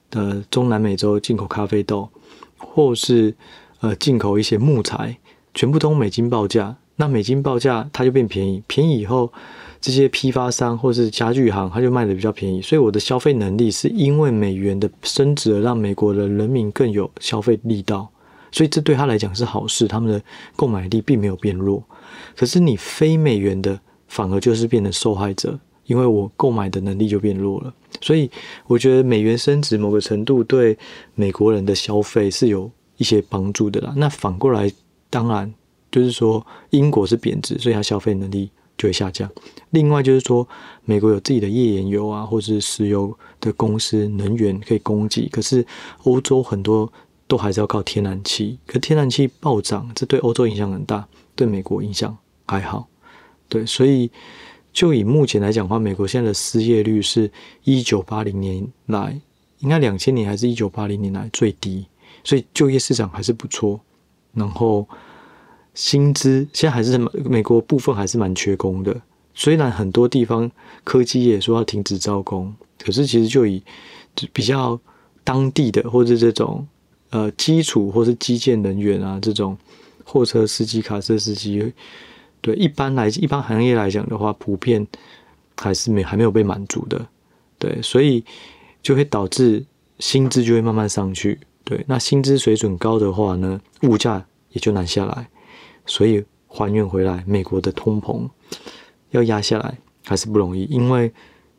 [0.10, 2.10] 呃中南美洲进口咖啡豆，
[2.58, 3.34] 或是
[3.80, 5.18] 呃进口一些木材，
[5.54, 6.76] 全部都美金报价。
[6.98, 9.32] 那美金报价，它就变便宜，便宜以后，
[9.80, 12.62] 这些批发商或是家具行，它就卖的比较便宜。
[12.62, 18.10] 所以我的消费能力是因为美元的升值而让美国的人民更有消费力道，
[18.52, 20.22] 所以这对他来讲是好事，他们的
[20.56, 21.84] 购买力并没有变弱。
[22.36, 25.60] 可是你非美元的，反而就是变成受害者。
[25.86, 28.30] 因为我购买的能力就变弱了，所以
[28.66, 30.78] 我觉得美元升值某个程度对
[31.16, 33.94] 美国人的消费是有一些帮助的啦。
[33.96, 34.70] 那反过来，
[35.10, 35.54] 当然
[35.90, 39.32] 就是说英国是贬值，所以它消费能力就会下降。
[39.70, 40.46] 另外就是说，
[40.84, 45.30] 美国有自己的页岩油啊，或是石油的公司，能源可以供给。
[45.30, 45.66] 可是
[46.04, 46.92] 欧洲很多
[47.28, 52.88] 都还是要靠天然气，可天然气暴涨，这对欧洲影响很大，对美国影响还好。
[53.48, 54.10] 对，所以。
[54.74, 57.32] 就以目前来讲的话，美国现在的失业率是
[57.64, 59.20] 一九八零年来，
[59.58, 61.88] 应该两千年还是一九八零年来最低，
[62.24, 63.80] 所以就业市场还是不错。
[64.34, 64.88] 然后
[65.74, 66.96] 薪资现在还是
[67.28, 68.96] 美国部分还是蛮缺工的，
[69.34, 70.52] 虽然很多地方
[70.84, 73.64] 科技业说要停止招工，可是其实就以
[74.32, 74.80] 比较
[75.24, 76.68] 当地的或者这种
[77.10, 79.58] 呃基础或是基建人员啊，这种
[80.04, 81.74] 货车司机、卡车司机。
[82.40, 84.86] 对，一般来一般行业来讲的话，普遍
[85.58, 87.06] 还是没还没有被满足的，
[87.58, 88.24] 对，所以
[88.84, 89.66] 就会导致
[90.00, 95.28] 薪资就会慢慢上去，对，那薪资水准高的话呢，物价也就难下来，
[95.88, 98.30] 所以还原回来，美国的通膨
[99.10, 101.12] 要压下来还是不容易，因为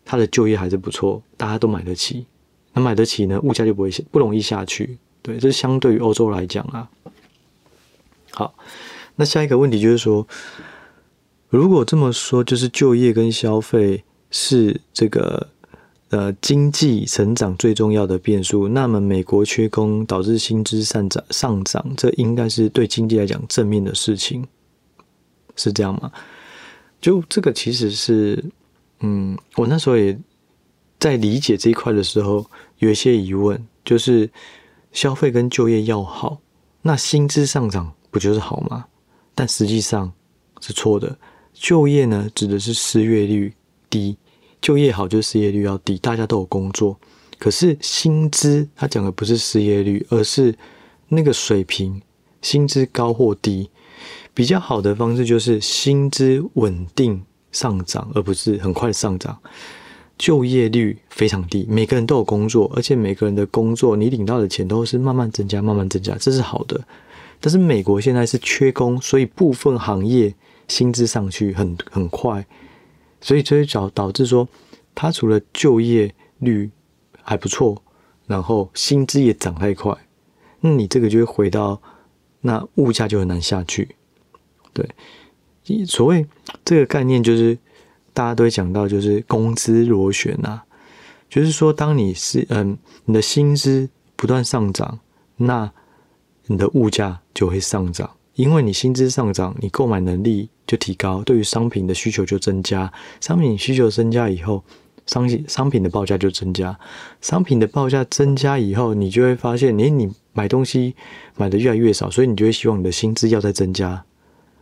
[0.04, 2.24] 它的就业还是不错，大家都买得起，
[2.72, 4.96] 那买得起呢，物价就不会不容易下去，
[5.28, 6.88] 对，这相对于欧洲来讲啊，
[8.30, 8.54] 好。
[9.16, 10.26] 那下一个问题就是说，
[11.50, 15.46] 如果这么说，就是就业跟消费是这个
[16.08, 24.46] 呃经济成长最重要的变数，那么美国缺工导致薪资上涨上涨，这应该是对经济来讲正面的事情，
[25.56, 26.10] 是这样吗？
[27.00, 28.42] 就这个其实是，
[29.00, 30.18] 嗯，我那时候也
[30.98, 32.46] 在理解这一块的时候
[32.78, 34.30] 有一些疑问，就是
[34.92, 36.38] 消费跟就业要好，
[36.82, 38.86] 那薪资上涨不就是好吗？
[39.34, 40.12] 但实际上
[40.60, 41.16] 是错的。
[41.52, 43.52] 就业呢，指的是失业率
[43.90, 44.16] 低，
[44.60, 46.96] 就业好就失业率要低，大家都有工作。
[47.38, 50.56] 可是薪资，他讲的不是失业率，而是
[51.08, 52.00] 那个水平，
[52.42, 53.70] 薪资高或低。
[54.34, 59.36] 比较好的方式就是薪资稳定上涨，而不是很快上涨。
[60.18, 66.84] 就业率非常低，每个人都有工作，而且每个人的工作你领到的钱都是慢慢增加、慢慢增加，这是好的。
[67.40, 70.34] 但是美国现在是缺工，所以部分行业
[70.66, 72.44] 薪资上去很很快，
[73.20, 74.48] 所以这就导导致说，
[74.92, 76.68] 它除了就业率
[77.22, 77.80] 还不错，
[78.26, 79.96] 然后薪资也涨太快，
[80.60, 81.80] 那你这个就会回到
[82.40, 83.94] 那物价就很难下去。
[84.72, 84.88] 对，
[85.86, 86.26] 所谓
[86.64, 87.56] 这个概念就是。
[88.18, 90.62] 大家都会讲到，就是工资螺旋呐，
[91.30, 94.98] 就是说，当你是嗯，你的薪资不断上涨，
[95.36, 95.70] 那
[96.46, 104.64] 你的物价就会上涨，因为你薪资上涨，你购买能力就提高，对于商品的需求就增加，商品需求增加以后，
[105.06, 106.76] 商品商品的报价就增加，
[107.20, 110.96] 商品的报价增加以后，你就会发现，诶，你买东西
[111.36, 114.04] 买的越来越少，所以你就会希望你的薪资要再增加。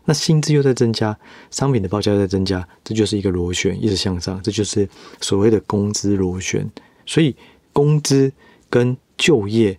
[0.08, 1.18] 那薪资又在增加，
[1.50, 4.88] 商品的报价又在增加，这就是一个螺旋，一直向上，这就是
[5.20, 6.64] 所谓的工资螺旋。
[7.04, 7.34] 所以
[7.72, 8.32] 工资
[8.70, 9.76] 跟就业，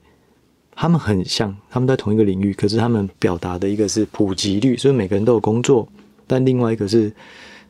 [0.76, 5.88] 他们很像，他们在同一个领域，可是他们表达的一个是普及率，所以每个人都有工作，
[6.28, 7.10] 但另外一个是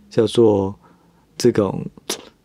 [0.10, 0.74] 叫做
[1.38, 1.86] 这种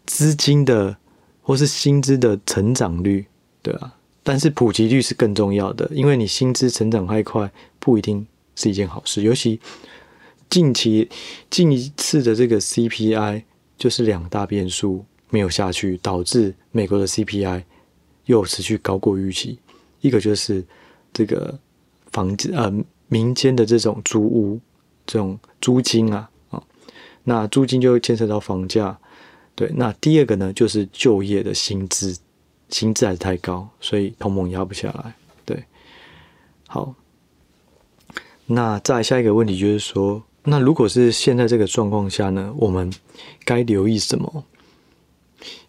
[0.04, 0.94] 资金的
[1.40, 3.24] 或是薪资的成长率，
[3.62, 9.58] 对啊，但是普及率是更重要的，因为你薪资成长太快，不一定是一件好事，尤其。
[10.52, 11.08] 近期
[11.48, 13.42] 近一次的这个 CPI
[13.78, 17.62] 就是两大变数没有下去，导致美国的 CPI
[18.26, 19.58] 又持续高过预期。
[20.02, 20.62] 一个就是
[21.10, 21.58] 这个
[22.10, 22.70] 房子呃
[23.08, 24.60] 民间的这种租屋
[25.06, 26.62] 这种租金啊啊，
[27.24, 28.98] 那租金就会牵扯到房价。
[29.54, 32.14] 对，那第二个呢就是就业的薪资，
[32.68, 35.14] 薪资还是太高，所以通膨压不下来。
[35.46, 35.64] 对，
[36.68, 36.94] 好，
[38.44, 40.22] 那再下一个问题就是说。
[40.44, 42.92] 那如果是现在这个状况下呢，我们
[43.44, 44.44] 该留意什么？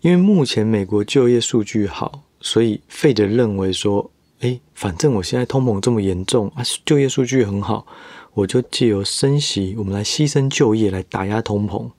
[0.02, 4.10] 因为目前美国就业数据好，所以费德认为说，
[4.40, 7.86] 诶，反正我现在通膨这么严重啊，就业数据很好，
[8.34, 11.90] 我就借由升息，我们来牺牲就业来打压通膨。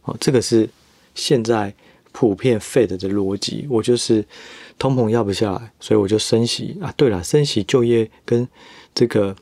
[0.00, 0.70] 好，这个是
[1.16, 1.74] 现在
[2.12, 3.66] 普遍费德的逻辑。
[3.68, 4.24] 我就是
[4.78, 6.92] 通膨压不下来，所以我就升息啊。
[6.96, 8.48] 对了，升息就业跟
[8.94, 9.34] 这个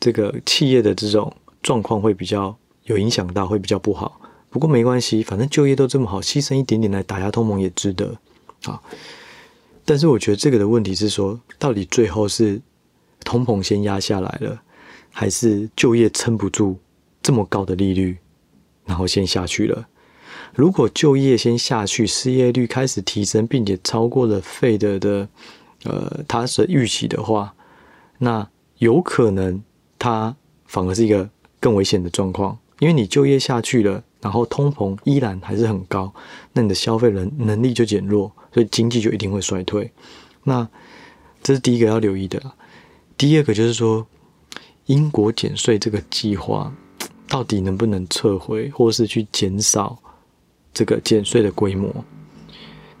[0.00, 1.32] 这个企业的这种。
[1.64, 4.20] 状况会比较有影响到，会比较不好。
[4.50, 8.16] 不过没关系，反正就业都这么好，牺牲一点点来打压通膨也值得
[8.66, 8.80] 啊。
[9.84, 12.60] 但是我觉得这个的问题是说，到底最后是
[13.24, 14.62] 通膨先压下来了，
[15.10, 16.78] 还是就业撑不住
[17.20, 18.18] 这么高的利率，
[18.84, 19.88] 然后先下去了？
[20.54, 25.28] 如果就业先下去，失业率开始提升，并且超过了费德的
[25.82, 27.54] 呃他是预期的话，
[28.18, 28.48] 那
[28.78, 29.64] 有可能
[29.98, 31.30] 他反而是一个。
[31.64, 36.12] 更危险的状况，因为你就业下去了，然后通膨依然还是很高，
[36.52, 39.90] 那你的消费能能力就减弱，所以经济就一定会衰退。
[40.42, 40.68] 那
[41.42, 42.38] 这是第一个要留意的。
[43.16, 44.06] 第二个就是说，
[44.84, 46.70] 英国减税这个计划
[47.26, 49.98] 到底能不能撤回，或是去减少
[50.74, 52.04] 这个减税的规模？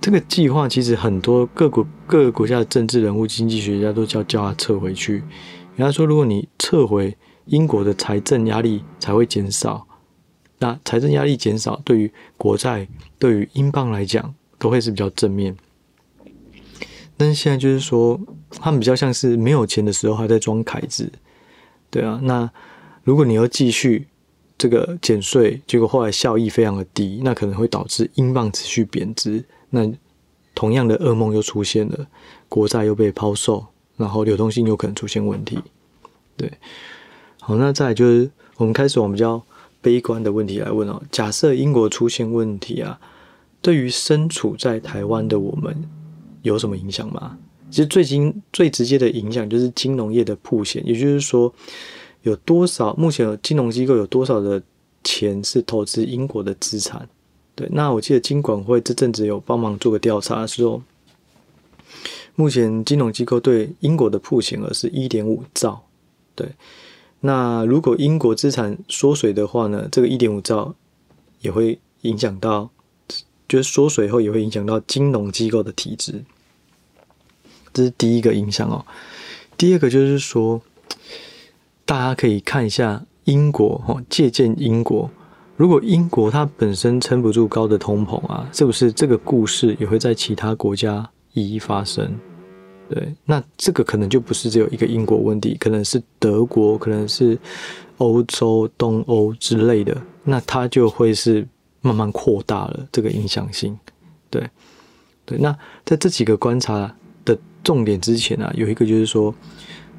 [0.00, 5.22] 这个计划其实很多各国各个国家的政治人物、经济学家都叫叫他撤回去。
[5.76, 7.14] 人家说，如果你撤回，
[7.46, 9.86] 英国的财政压力才会减少，
[10.58, 15.56] 那财政压力减少，对于国债、对于英镑来讲，都会是比较正面。
[17.16, 18.18] 但是现在就是说，
[18.50, 21.12] 他们比较像是没有钱的时候还在装凯子，
[21.90, 22.18] 对啊。
[22.22, 22.50] 那
[23.04, 24.08] 如果你要继续
[24.58, 29.44] 这个减税，结果后来效益非常的低，那可能会导致英镑持续贬值。
[29.70, 29.92] 那
[30.54, 32.06] 同样的噩梦又出现了，
[32.48, 33.64] 国债又被抛售，
[33.96, 35.58] 然后流动性又可能出现问题，
[36.36, 36.50] 对。
[37.46, 39.42] 好，那再来就是我们开始往比较
[39.82, 41.02] 悲观的问题来问哦。
[41.10, 42.98] 假设英国出现问题啊，
[43.60, 45.76] 对于身处在台湾的我们
[46.40, 47.36] 有什么影响吗？
[47.70, 51.52] 其实最近最直接的影响就是金融业的曝险，也就是说，
[52.22, 54.62] 有多少目前金融机构有多少的
[55.02, 57.06] 钱是投资英国的资产？
[57.54, 60.82] 对，那我记得金管会这阵子有帮忙做个调查，说
[62.36, 65.82] 目前金融机构对英国的曝险额是一点五兆，
[66.34, 66.48] 对。
[67.26, 69.88] 那如果英国资产缩水的话呢？
[69.90, 70.74] 这个一点五兆
[71.40, 72.68] 也会影响到，
[73.48, 76.22] 就是缩水后也会影响到金融机构的体质，
[77.72, 78.84] 这是第一个影响哦。
[79.56, 80.60] 第二个就是说，
[81.86, 85.10] 大家可以看一下英国哦，借鉴英国，
[85.56, 92.20] 如果英国它本身撑不住高的通膨啊，是不是这个故事也会在其他国家一一发生？
[92.88, 97.38] 对，那这个可能就不是只有一个英国问题，可能是德国，可能是
[97.96, 101.46] 欧洲、东欧之类的，那它就会是
[101.80, 103.78] 慢慢扩大了这个影响性。
[104.28, 104.48] 对，
[105.24, 105.38] 对。
[105.38, 106.94] 那在这几个观察
[107.24, 109.34] 的重点之前啊，有一个就是说，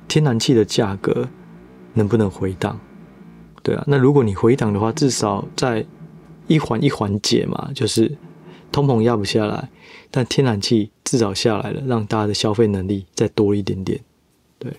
[0.07, 1.27] 天然气的价格
[1.93, 2.79] 能不能回档？
[3.63, 5.83] 对啊，那如果你回档的话，至少在
[6.45, 8.15] 一环一环解嘛，就是
[8.75, 9.69] 通膨压不下来，
[10.11, 13.99] 但天然气至少下来了，让大家的消费能力再多一点点。
[14.59, 14.73] 对，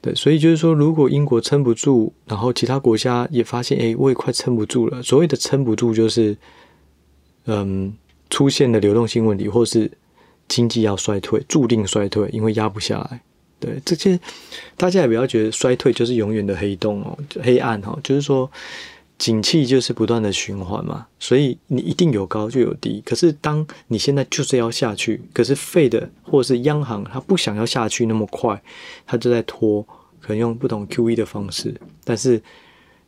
[0.00, 5.02] 对，所以就是说，如果英国撑不住，然后其他国家也发现，哎，我也快撑不住了。
[5.02, 6.36] 所谓的撑不住，就是
[7.46, 7.96] 嗯。
[8.30, 9.90] 出现的流动性问题，或是
[10.48, 13.22] 经济要衰退，注定衰退，因为压不下来。
[13.58, 14.20] 对，这些
[14.76, 18.50] 大家也不要觉得衰退就是永远的黑洞哦，黑暗哈，就是说
[19.18, 23.02] 景气就是不断的循环嘛，所以你一定有高就有低。
[23.04, 28.62] 可是当你现在就是要下去，可是 Fed 或者是央行它不想要下去那么快，
[29.04, 29.82] 它就在拖，
[30.20, 32.40] 可能用不同 QE 的方式，但是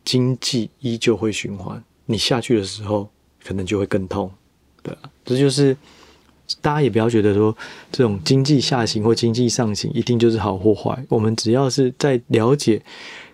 [0.03, 1.81] 经济依旧会循环。
[2.07, 3.09] 你下去的时候，
[3.41, 4.29] 可能就会更痛。
[4.83, 5.77] 对啊，这就是
[6.59, 7.55] 大家也不要觉得说
[7.89, 11.05] 这种经济下行或经济上行一定就是好或坏。
[11.07, 12.81] 我们只要是在了解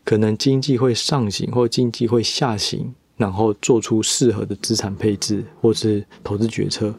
[0.07, 6.95] 可能经济会上行或经济会下行，然后做出适合的资产配置或是投资决策，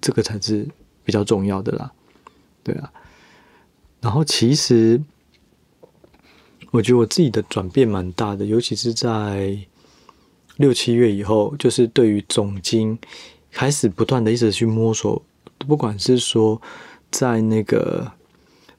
[0.00, 0.64] 这个才是
[1.02, 1.92] 比较重要的啦。
[2.62, 2.92] 对啊，
[4.00, 5.02] 然后其实
[6.70, 9.58] 我觉得我自己的转变蛮大的，尤其是在
[10.58, 12.96] 六七月以后，就是对于总经。
[13.50, 15.22] 开始不断的一直去摸索，
[15.66, 16.60] 不管是说
[17.10, 18.12] 在那个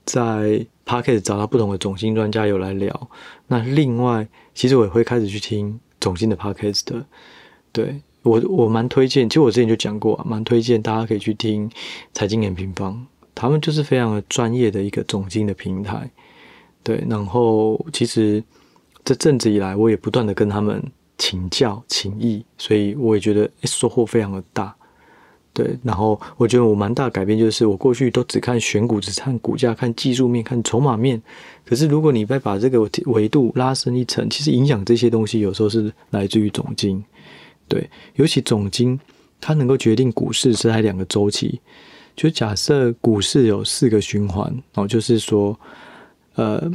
[0.06, 3.10] 在 Podcast 找到不同的总经专家有来聊，
[3.48, 7.06] 那另外其实我也会开始去听总经的 Podcast 的。
[7.72, 11.70] 对，我我蛮推荐，其实我之前就讲过，啊蛮推荐大家可以去听
[12.14, 16.10] 财经 M 平方，他们就是非常的专业的一个总经的平台。
[16.82, 18.44] 对，然后其实
[19.04, 20.82] 这阵子以来，我也不断的跟他们。
[21.20, 24.76] 请教、请益，所以我也觉得收获非常的大。
[25.58, 31.20] 对，然后我觉得我蛮大改变就是，我过去都只看选股，只看股价、看技术面、看筹码面。
[31.66, 37.04] 可是如果你再把这个维度拉深一层，其实影响这些东西有时候是来自于总经。
[37.68, 39.00] 对，尤其总经
[39.42, 41.60] 它能够决定股市是在两个周期。
[42.16, 45.60] 就假设股市有四个循环，然后就是说，
[46.36, 46.72] 呃，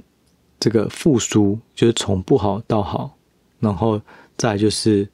[0.58, 3.16] 这个复苏就是从不好到好，
[3.60, 4.00] 然后。
[4.34, 5.06] 再就是，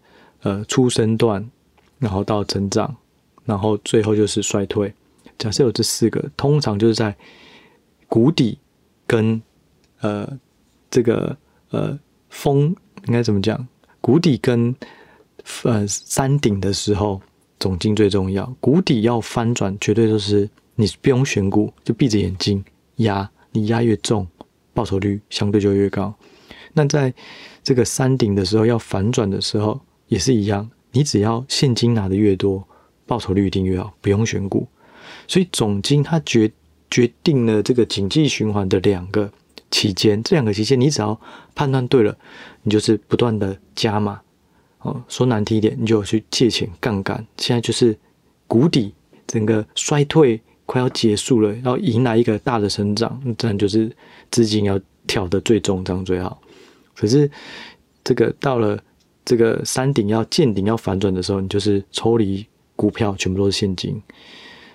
[0.43, 1.45] 呃，初生段，
[1.99, 2.97] 然后到成长，
[3.49, 4.93] 然后最后就是衰退。
[5.39, 7.17] 假设有这四个，通常就是在
[8.07, 8.59] 谷底
[9.07, 9.41] 跟
[10.01, 10.29] 呃
[10.91, 11.35] 这个
[11.71, 12.75] 呃峰
[13.07, 13.67] 应该怎么讲？
[14.03, 14.75] 谷底跟
[15.63, 17.19] 呃山顶的时候，
[17.59, 18.45] 总经最重要。
[18.61, 22.63] 谷底要翻转，绝对都是你不用选股，就闭着眼睛
[22.97, 24.27] 压，你压越重，
[24.75, 26.15] 报酬率相对就越高。
[26.75, 27.13] 那在
[27.63, 32.67] 这个山顶的时候，要反转的时候也是一样，你只要现金拿的越多，
[33.09, 34.69] 报酬率一定越好，不用选股。
[35.27, 36.49] 所以总金它决
[36.91, 39.29] 决定了这个经济循环的两个
[39.71, 41.19] 期间，这两个期间你只要
[41.55, 42.17] 判断对了，
[42.63, 44.21] 你就是不断的加码。
[44.81, 47.27] 哦，说难听一点，你就去借钱杠杆。
[47.37, 47.99] 现在就是
[48.47, 48.95] 谷底，
[49.27, 53.91] 整个衰退快要结束了，要迎来一个大的成长，这样就是
[54.31, 56.41] 资金要跳得最重，这样最好。
[56.95, 57.29] 可是，
[58.05, 58.79] 这个到了
[59.25, 62.47] 这个山顶要见顶要反转的时候，你就是抽离
[62.79, 64.01] 股票，全部都是现金。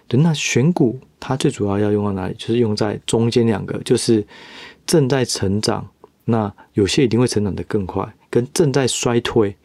[0.10, 2.36] 对，那选股它最主要要用到哪里？
[2.38, 4.28] 就是用在中间两个，就是
[4.86, 5.90] 正在成长，
[6.26, 9.56] 那有些一定会成长得更快，跟正在衰退，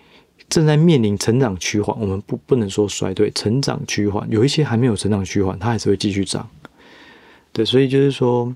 [0.48, 1.98] 正在面临成长趋缓。
[2.01, 6.48] 我们不不能说衰退，成长趋缓，有一些还没有成长趋缓，它还是会继续涨。
[7.53, 8.55] 对，所以就是说。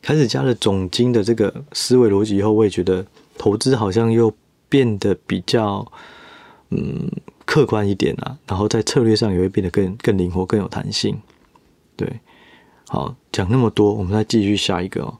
[0.00, 3.04] 开始加了总金的这个思维逻辑以后，我也觉得
[3.36, 4.32] 投资好像又
[4.68, 5.84] 变得比较
[6.70, 7.10] 嗯
[7.52, 11.20] 客观一点啊，然后在策略上也会变得更更灵活、更有弹性。
[11.96, 12.10] 对，
[12.88, 15.18] 好，讲那么多，我们再继续下一个哦，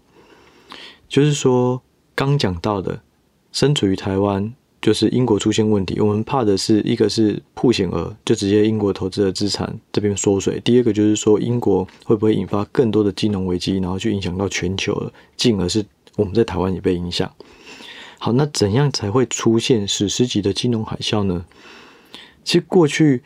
[1.10, 1.82] 就是说
[2.14, 3.02] 刚讲到的，
[3.52, 4.50] 身处于台湾。
[4.80, 17.32] 就是英国出现问题，我们怕的是一个是曝险额，就直接英国投资的资产这边缩水；第二个就是说英国会不会引发更多的金融危机，然后去影响到全球了，进而是我们在台湾也被影响。
[18.18, 21.44] 好，那怎样才会出现史诗级的金融海啸呢？
[22.44, 23.22] 其实过去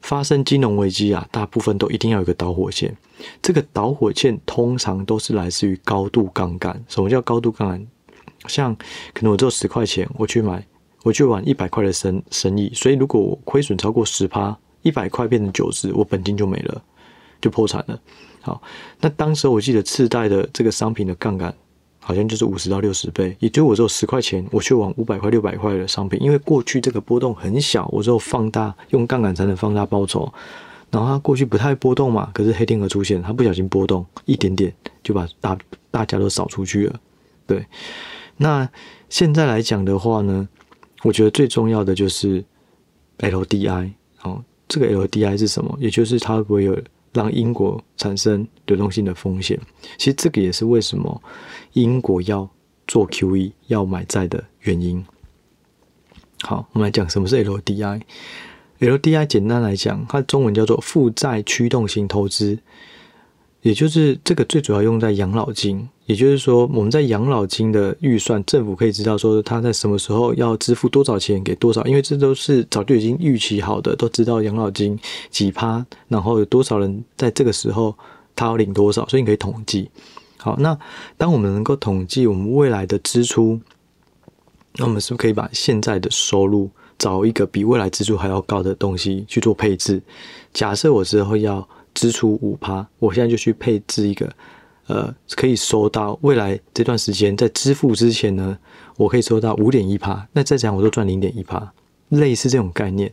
[0.00, 2.96] 发生金融危机啊，大部分都一定要有个导火线，
[3.42, 6.82] 这个导火线通常都是来自于高度杠杆。
[6.88, 7.86] 什么叫高度杠杆？
[8.46, 8.74] 像
[9.12, 10.64] 可能我只有十块钱，我去买。
[11.04, 16.82] 我去玩一百块的生生意，所以如果我亏损超过十趴，一百块变成九十，我本金就没了，
[17.40, 17.98] 就破产了。
[18.40, 18.60] 好，
[19.00, 21.54] 那当时我记得次贷的这个商品的杠杆，
[22.08, 30.32] 好像就是五十到六十倍，也就我只有十块钱，我去往五百块、六百块的商品，因为过去这个波动很小，我只有放大用杠杆才能放大报酬。
[30.90, 35.58] 然后它过去不太波动嘛，可是黑天鹅出现，它不小心波动一点点，就把大
[35.90, 36.98] 大家都扫出去了。
[37.46, 37.66] 对，
[38.38, 38.66] 那
[39.10, 40.48] 现在来讲的话呢，
[41.02, 42.42] 我觉得最重要的就是
[43.18, 43.90] LDI
[44.22, 45.76] 哦，这个 LDI 是什么？
[45.78, 46.74] 也就是它会不会有
[47.12, 49.60] 让英国产生流动性的风险？
[49.98, 51.22] 其实这个也是为什么
[51.72, 52.48] 英国要
[52.86, 55.04] 做 QE 要买债的原因。
[56.42, 58.00] 好，我们来讲什么是 LDI。
[58.80, 62.56] LDI 简单来讲，它中文叫做负债驱动型投资，
[63.62, 65.88] 也就是这个最主要用在养老金。
[66.06, 74.98] 也就是说，我们在养老金的预算，政府可以知道说他在什么时候要支付多少钱给多少，因为这都是早就已经预期好的，都知道养老金
[75.28, 77.94] 几趴，然后有多少人在这个时候
[78.34, 79.90] 他要领多少，所以你可以统计。
[80.38, 80.78] 好，那
[81.16, 83.60] 当我们能够统计我们未来的支出，
[84.74, 86.70] 那我们是不是可以把现在的收入？
[86.98, 90.02] 找一个比未来支出还要高的东西去做配置。
[90.52, 91.64] 假设我之后要
[91.94, 94.28] 支出五趴，我现在就去配置一个，
[94.88, 98.58] 呃，可以收到未来这段时间在支付之前呢，
[98.96, 100.26] 我可以收到五点一趴。
[100.32, 101.72] 那再讲我都赚零点一趴，
[102.08, 103.12] 类似这种概念。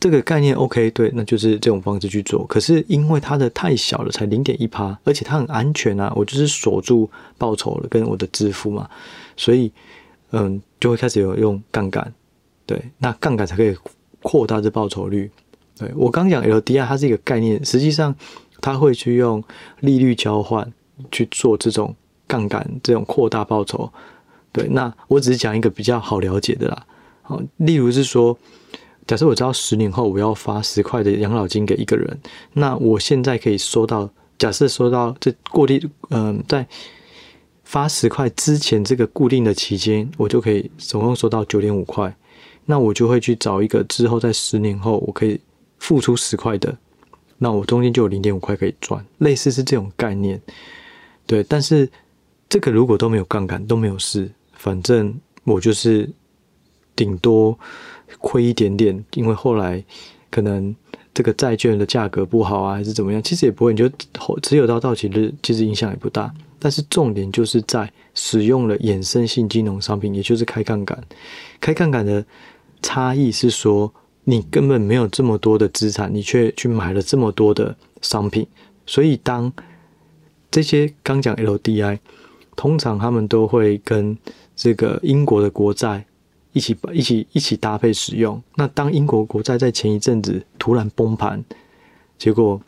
[0.00, 2.44] 这个概念 OK，对，那就是这种方式去做。
[2.46, 8.88] 可是因为它的太小了，才零点一趴，而且它很安全啊，我就是锁住报酬了跟我的支付嘛，
[9.36, 9.72] 所以
[10.32, 12.12] 嗯，就会开始有用杠杆。
[12.66, 13.76] 对，那杠杆才可以
[14.22, 15.30] 扩大这报酬率。
[15.78, 18.14] 对，我刚讲 LDR，它是一个概念，实际上
[18.60, 19.42] 它会去用
[19.80, 20.72] 利率交换
[21.10, 21.94] 去做这种
[22.26, 23.90] 杠杆，这种扩大报酬。
[24.52, 26.86] 对，那我只是讲一个比较好了解的啦。
[27.22, 28.38] 好，例如是说，
[29.06, 32.20] 假设我知道十年后我要发十块的养老金给一个人，
[32.52, 36.66] 那我现在可以收到，假设收到这固定，嗯、在
[37.64, 42.14] 发十块之前这个固定的期间，我就可以总共收到九点五块。
[42.66, 45.38] 那我就会去找一个之后在十年后我可以
[45.78, 46.74] 付出十块的，
[47.36, 50.40] 那我中间就有零点五块可以赚，类似是这种概念，
[51.26, 51.44] 对。
[51.44, 51.86] 但是
[52.48, 56.08] 这个如果都没有杠杆都没有事，反正我就是
[56.96, 57.58] 顶多
[58.24, 59.84] 亏一点点，因为后来
[60.30, 60.74] 可能
[61.12, 63.90] 这个债券的价格不好啊，还是怎么样，其实也不会，你就
[64.42, 66.32] 持有到到期日，其实影响也不大。
[66.58, 70.98] 但是重点就是在使用了衍生性金融商品，也就是开杠杆，
[71.60, 72.24] 开杠杆的。
[72.82, 73.90] 差异是说，
[74.24, 78.46] 你根本没有这么多的资产，你却去买了这么多的商品。
[78.84, 79.50] 所以，当
[80.50, 81.98] 这些刚讲 LDI，
[82.54, 84.18] 通常他们都会跟
[84.54, 86.04] 这个英国的国债
[86.54, 88.42] 一起一起一起搭配使用。
[88.54, 91.44] 那当英国国债在前一阵子突然崩盘，
[92.16, 92.58] 结果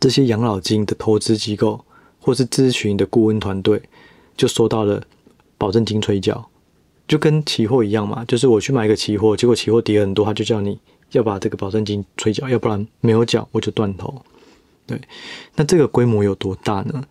[0.00, 1.84] 这些养老金的投资机构
[2.18, 3.80] 或是咨询的顾问团队
[4.36, 5.00] 就收到了
[5.56, 6.50] 保证金催缴。
[7.06, 10.76] 就跟期货一样嘛，就是我去买一个期货，结果期货跌很多，他就叫你
[11.12, 14.22] 要把这个保证金催缴，要不然没有缴我就断头。
[14.86, 15.00] 对，
[15.54, 17.04] 那这个规模有多大呢？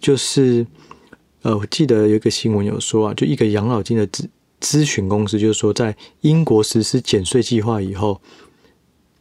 [0.00, 0.66] 就是
[1.42, 4.28] 呃，我记得有一个新闻有说啊，就一个养老金的资
[4.60, 8.20] 咨询公司，就是说在英国实施减税计划以后，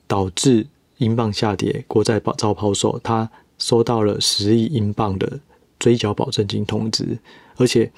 [0.08, 0.68] 导致
[0.98, 5.40] 英镑下跌，国债遭抛售，他收到了十亿英镑的
[5.78, 7.18] 追缴保证金通知，
[7.56, 7.92] 而且。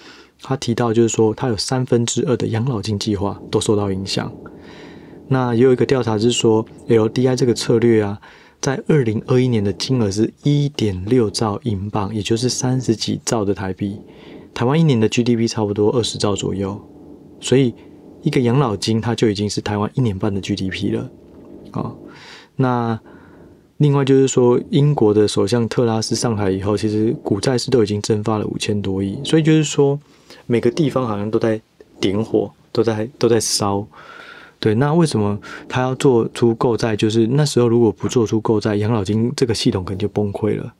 [0.44, 4.34] 他提到，就是说，他有三分之二的养老金计划都受到影响。
[5.28, 8.20] 那也有一个调查是说，LDI 这个策略啊，
[8.60, 14.02] 在二零二一年的金额是一点六兆英镑，也就是三十几兆的台币。
[14.52, 16.82] 台湾一年的 GDP 差不多二十兆左右，
[17.42, 17.74] 所以
[18.22, 21.12] 一个养老金它就已经是台湾一年半的 GDP 了。
[21.72, 21.92] 啊，
[22.56, 22.98] 那。
[23.78, 30.00] 另外就是说，英国的首相特拉斯上台以后，其实股债市都已经蒸发了五千多亿，所以就是说，
[30.46, 31.60] 每个地方好像都在
[32.00, 33.84] 点火，都在都在烧。
[34.60, 35.36] 对，那为什么
[35.68, 36.96] 他要做出购债？
[36.96, 40.72] 就是那时候如果不做出购债，养老金这个系统可能就崩溃了，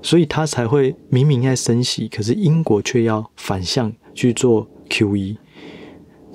[0.00, 5.36] 所以他才会明明在升息，可是英国却要反向去做 QE。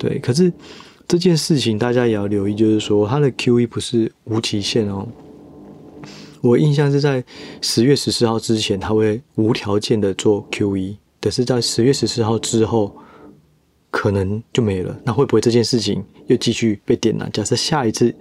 [0.02, 0.52] 对，可是
[1.06, 5.06] 这件事情大家也要留意，就是说，它的 QE 不是无期限哦。
[6.40, 7.22] 我印象是在
[7.60, 12.96] 十月十四号之前，他会无条件的做 QE，但是在十月十四号之后，
[13.92, 14.98] 可能就没了。
[15.04, 17.30] 那会不会这件事情又继续被点燃？
[17.30, 18.12] 假设下一次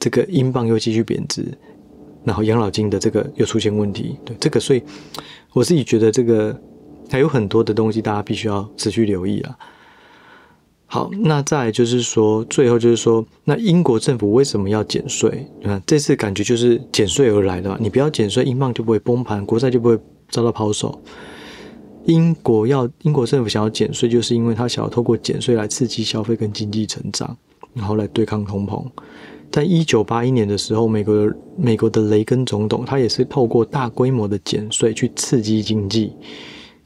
[0.00, 1.44] 这个英镑又继续贬值，
[2.24, 4.82] 然后养老金的这个又出现问题，对这个，所以
[5.52, 6.58] 我自己觉得这个
[7.10, 9.58] 还有很多的东西，大家必须要持续留意啊。
[10.90, 15.46] 好，那再来就是说，最后就是说，那英国政府为什么要减税？
[15.62, 17.76] 啊，这次感觉就是减税而来的。
[17.78, 19.98] 你不要减税，英镑就不会崩盘，国债就不会
[20.30, 20.98] 遭到抛售。
[22.06, 27.36] 英国要英国政府想要减税，就是因为他想要透过减税来刺激消费跟经济成长，
[27.74, 28.82] 然后来对抗通膨。
[29.52, 36.14] 在一九八一年的时候，美国的美国的雷根总统，他也是透过大规模的减税去刺激经济。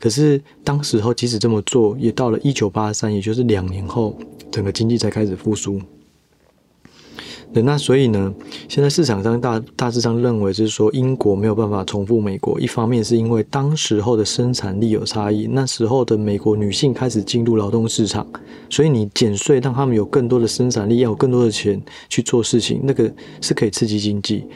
[0.02, 4.18] 可是当时候即使这么做，也到了一九八三，也就是两年后，
[4.50, 5.80] 整个经济才开始复苏。
[7.54, 8.34] 那所以呢，
[8.68, 12.58] 现在市场上大大致上认为就是说，英国没有办法重复美国。
[12.58, 18.26] 一方面是因为当时候的生产力有差异，那时候的美国女性开始进入劳动市场，
[18.70, 23.08] 所以你减税让他们有更多的生产力，要有更多的钱去做事情，那个
[23.40, 24.46] 是可以刺激经济。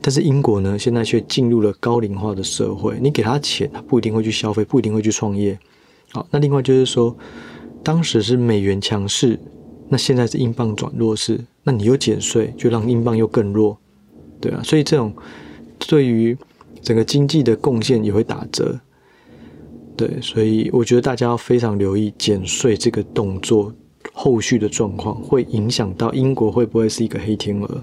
[0.00, 5.58] 但是英国呢，现在却进入了高龄化的社会，你给他钱，他不一定会去消费，不一定会去创业。
[6.12, 7.16] 好，那另外就是说，
[7.82, 9.38] 当时是美元强势，
[9.88, 11.40] 那现在是英镑转弱势。
[11.64, 13.76] 那你又减税，就让英镑又更弱，
[14.40, 15.12] 对啊，所以这种
[15.86, 16.34] 对于
[16.80, 18.80] 整个经济的贡献也会打折，
[19.96, 23.70] 对，所以我觉得大家要非常留意减税这个动作
[24.14, 27.82] 后续的状况，会影响到英国会不会是一个黑天鹅？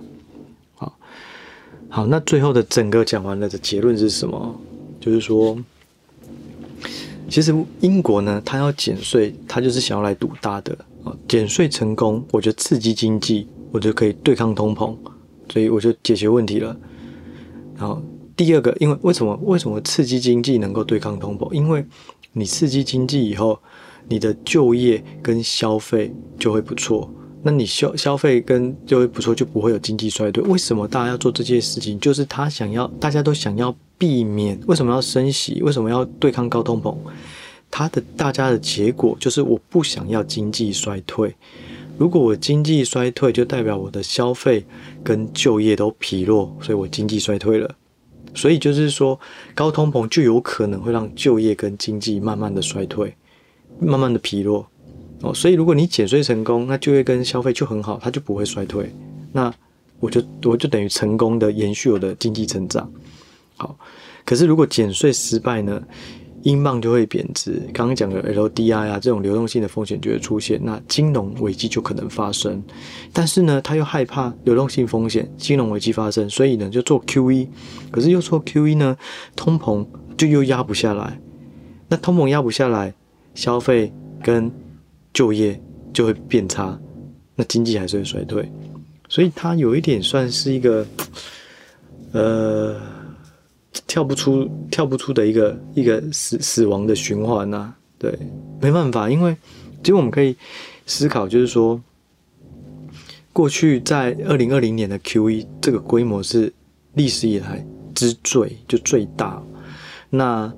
[1.95, 4.59] 好，那最后的整个讲完了的结论是什么？
[4.99, 5.57] 就是说，
[7.29, 13.47] 其实英国呢，它要减税，它就是想要来赌大的啊，减税成功，我觉得刺激经济。
[13.71, 14.93] 我就可以对抗通膨，
[15.49, 16.75] 所以我就解决问题了。
[17.77, 18.03] 然后
[18.35, 21.49] 第二个，因为为什么为什么刺激经济能够对抗通膨？
[21.53, 21.85] 因为
[22.33, 23.57] 你刺激经济以后，
[24.09, 27.09] 你的就业跟消费就会不错。
[27.47, 30.43] 那你消消费跟就会不错，就不会有经济衰退。
[30.45, 31.99] 为什么大家要做这件事情？
[31.99, 34.59] 就是他想要，大家都想要避免。
[34.65, 35.61] 为什么要升息？
[35.61, 36.97] 为什么要对抗高通膨？
[37.69, 41.35] 他的大家的结果就是我不想要经济衰退。
[41.99, 44.65] 如果我经济衰退，就代表我的消费
[45.03, 47.69] 跟就业都疲弱，所以我经济衰退了。
[48.33, 49.19] 所以就是说，
[49.53, 53.15] 高通膨就有可能会让就业跟经济慢慢的衰退，
[53.79, 54.65] 慢慢的疲弱。
[55.21, 58.93] 哦，所以如果你减税成功，那就业跟消费就很好，它就不会衰退。
[59.31, 59.53] 那
[59.99, 62.89] 我就我就等于成功的延续我的经济成长。
[63.57, 63.77] 好，
[64.25, 65.81] 可是如果减税失败呢？
[66.43, 72.63] 英镑就会贬值，刚刚讲的 LDI 啊，这种流动性的风险就会出现，那金融危机就可能发生。
[73.11, 77.47] 但是呢，他又害怕流动性风险、金融危机发生，所以呢就做 QE。
[77.89, 78.95] 可是又做 QE 呢，
[79.35, 79.83] 通膨
[80.15, 81.19] 就又压不下来。
[81.87, 82.93] 那通膨压不下来，
[83.33, 83.91] 消费
[84.21, 84.51] 跟
[85.15, 85.59] 就业
[85.91, 86.79] 就会变差，
[87.33, 88.47] 那经济还是会衰退。
[89.09, 90.85] 所以它有一点算是一个，
[92.11, 92.79] 呃。
[93.87, 98.17] 跳不出、跳不出的一个一个死死亡的循环呐，对，
[98.61, 99.35] 没办法，因为
[99.83, 100.35] 其实我们可以
[100.85, 101.79] 思考，就是说，
[103.33, 106.51] 过去在二零二零年的 QE 这个规模是
[106.93, 109.43] 历史以来之最，就最大。
[110.09, 110.51] 那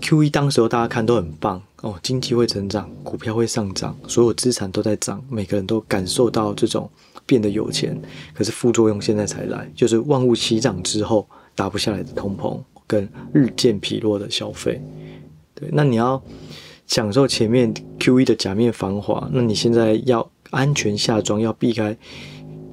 [0.00, 6.90] QE 当时候大家看都很棒哦，经济会成长，股票会上涨，所有资产都在涨，每个人都感受到这种
[7.24, 8.00] 变得有钱。
[8.34, 11.26] 可是副作用现在才来，就是万物齐涨之后。
[11.58, 14.78] 打不下来的通膨跟日渐疲弱的消费，
[15.54, 16.22] 对，那你要
[16.86, 21.96] 享受前面 QE 的假面繁华，那你现在要安全下庄，要避开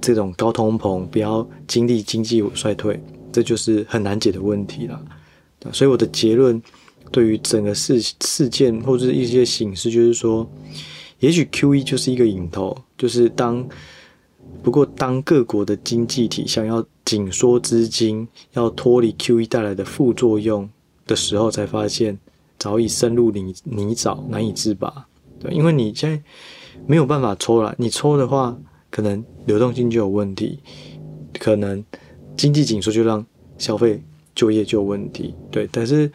[0.02, 3.02] 这种高通膨，不要经历经济衰退，
[3.32, 5.02] 这就是很难解的问题了。
[5.72, 6.62] 所以我的结论
[7.14, 10.46] 对于整个事事件或者一些形势，就是说，
[11.20, 13.66] 也许 QE 就是一个引头，就是当。
[14.62, 20.70] 不过，当各国的经济体想要紧缩资金，要脱离 QE 带来的副作用
[21.06, 22.18] 的时候，才发现
[22.58, 25.06] 早已深入泥泥沼，难以自拔。
[25.40, 26.22] 对，因为你现在
[26.86, 28.58] 没有办法抽了，你抽的话，
[28.90, 30.60] 可能流动性就有问题，
[31.40, 31.84] 可能
[32.38, 33.26] 经济紧缩就让
[33.58, 34.02] 消费
[34.34, 35.34] 就业就有问题。
[35.52, 36.10] 对，但是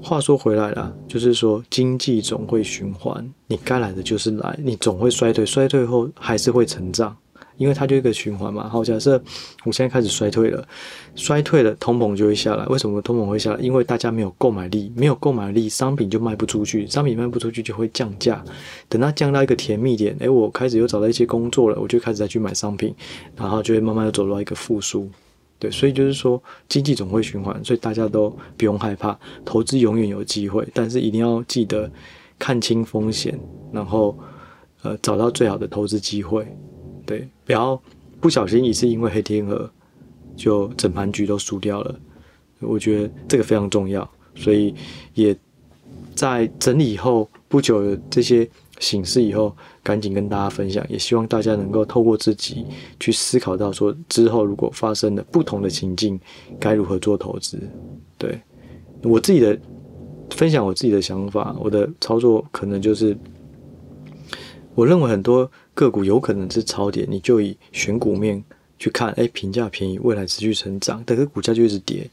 [0.00, 7.16] 话说回来了，就是说经济总会循环，你该来的就是来，你总会衰退，衰退后还是会成长。
[7.56, 8.68] 因为它就一个循环嘛。
[8.68, 9.20] 好，假设
[9.64, 10.64] 我现在开始衰退了，
[11.16, 12.64] 衰退了，通膨就会下来。
[12.66, 13.58] 为什么通膨会下来？
[13.58, 18.44] 因为大家没有购买力，没有购买力，商品就卖不出去，商品卖不出去就会降价。
[18.88, 22.94] 等它降到一个甜蜜点，诶，我开始又找到一些工作了，我就开始再去买商品，
[23.34, 25.10] 然后就会慢慢的走到一个复苏。
[25.58, 31.90] 对，所以就是说经济总会循环，所以大家都不用害怕，投资永远有机会，但是一定要记得
[32.38, 33.38] 看清风险，
[33.72, 34.16] 然后
[34.82, 36.46] 呃找到最好的投资机会。
[37.04, 37.80] 对，不要
[38.20, 39.68] 不小心一次因为黑天鹅，
[40.36, 41.98] 就整盘局都输掉了。
[42.60, 44.74] 我觉得这个非常重要，所以
[45.14, 45.36] 也
[46.14, 48.48] 在整理以后不久的这些
[48.80, 50.84] 形势以后，赶紧跟大家分享。
[50.88, 52.64] 也希望大家能够透过自己
[53.00, 56.18] 去思考到说，之后如果发生了不同的情境，
[56.60, 57.58] 该如何做投资。
[58.16, 58.40] 对，
[59.02, 59.58] 我自己的
[60.30, 63.16] 分享我自己的想法，我的操作可能就是，
[64.74, 68.42] 我认为很多个股有可能是超跌，你就以选股面
[68.78, 72.08] 去看，哎，评价便宜，未来持续成长，但是股价就一直跌，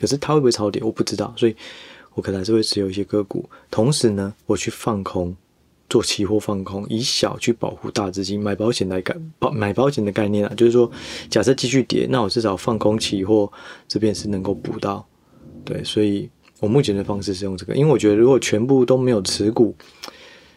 [0.00, 1.54] 可是它会不会超跌，我不知道，所以
[2.14, 5.36] 我可能还是会持有一些个股，同时呢，我去放空。
[5.88, 10.90] 做期货放空，以小去保护大资金，买保险来概保买保险的概念啊，就是说，
[11.30, 13.50] 假设继续跌，那我至少放空期货
[13.86, 15.06] 这边是能够补到，
[15.64, 16.28] 对，所以
[16.58, 19.74] 我目前的方式是用这个，因为我觉得如果全部都没有持股，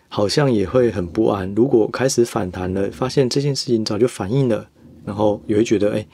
[0.08, 1.54] 好像也会很不安。
[1.54, 4.68] 如果开始反弹了，发现这件事情早就反映了，
[5.06, 6.08] 然后也会觉得，哎，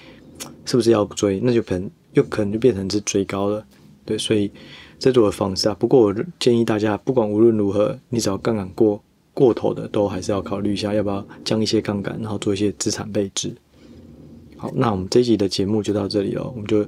[0.66, 1.40] 是不是要追？
[1.42, 3.66] 那就可能又可能就变成是追高了，
[4.04, 4.52] 对，所以
[5.00, 5.76] 这是我的方式啊。
[5.80, 9.02] 不过我建议大家，不管无论如何，你只要杠杆过。
[9.36, 13.54] 过头的都还是要考虑一下，要不要降一些杠杆，然后做一些资产配置。
[14.58, 16.84] 好，那我们这一集的节目就到这里了，我们就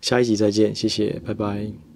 [0.00, 1.87] 下一集再见，谢谢，拜拜。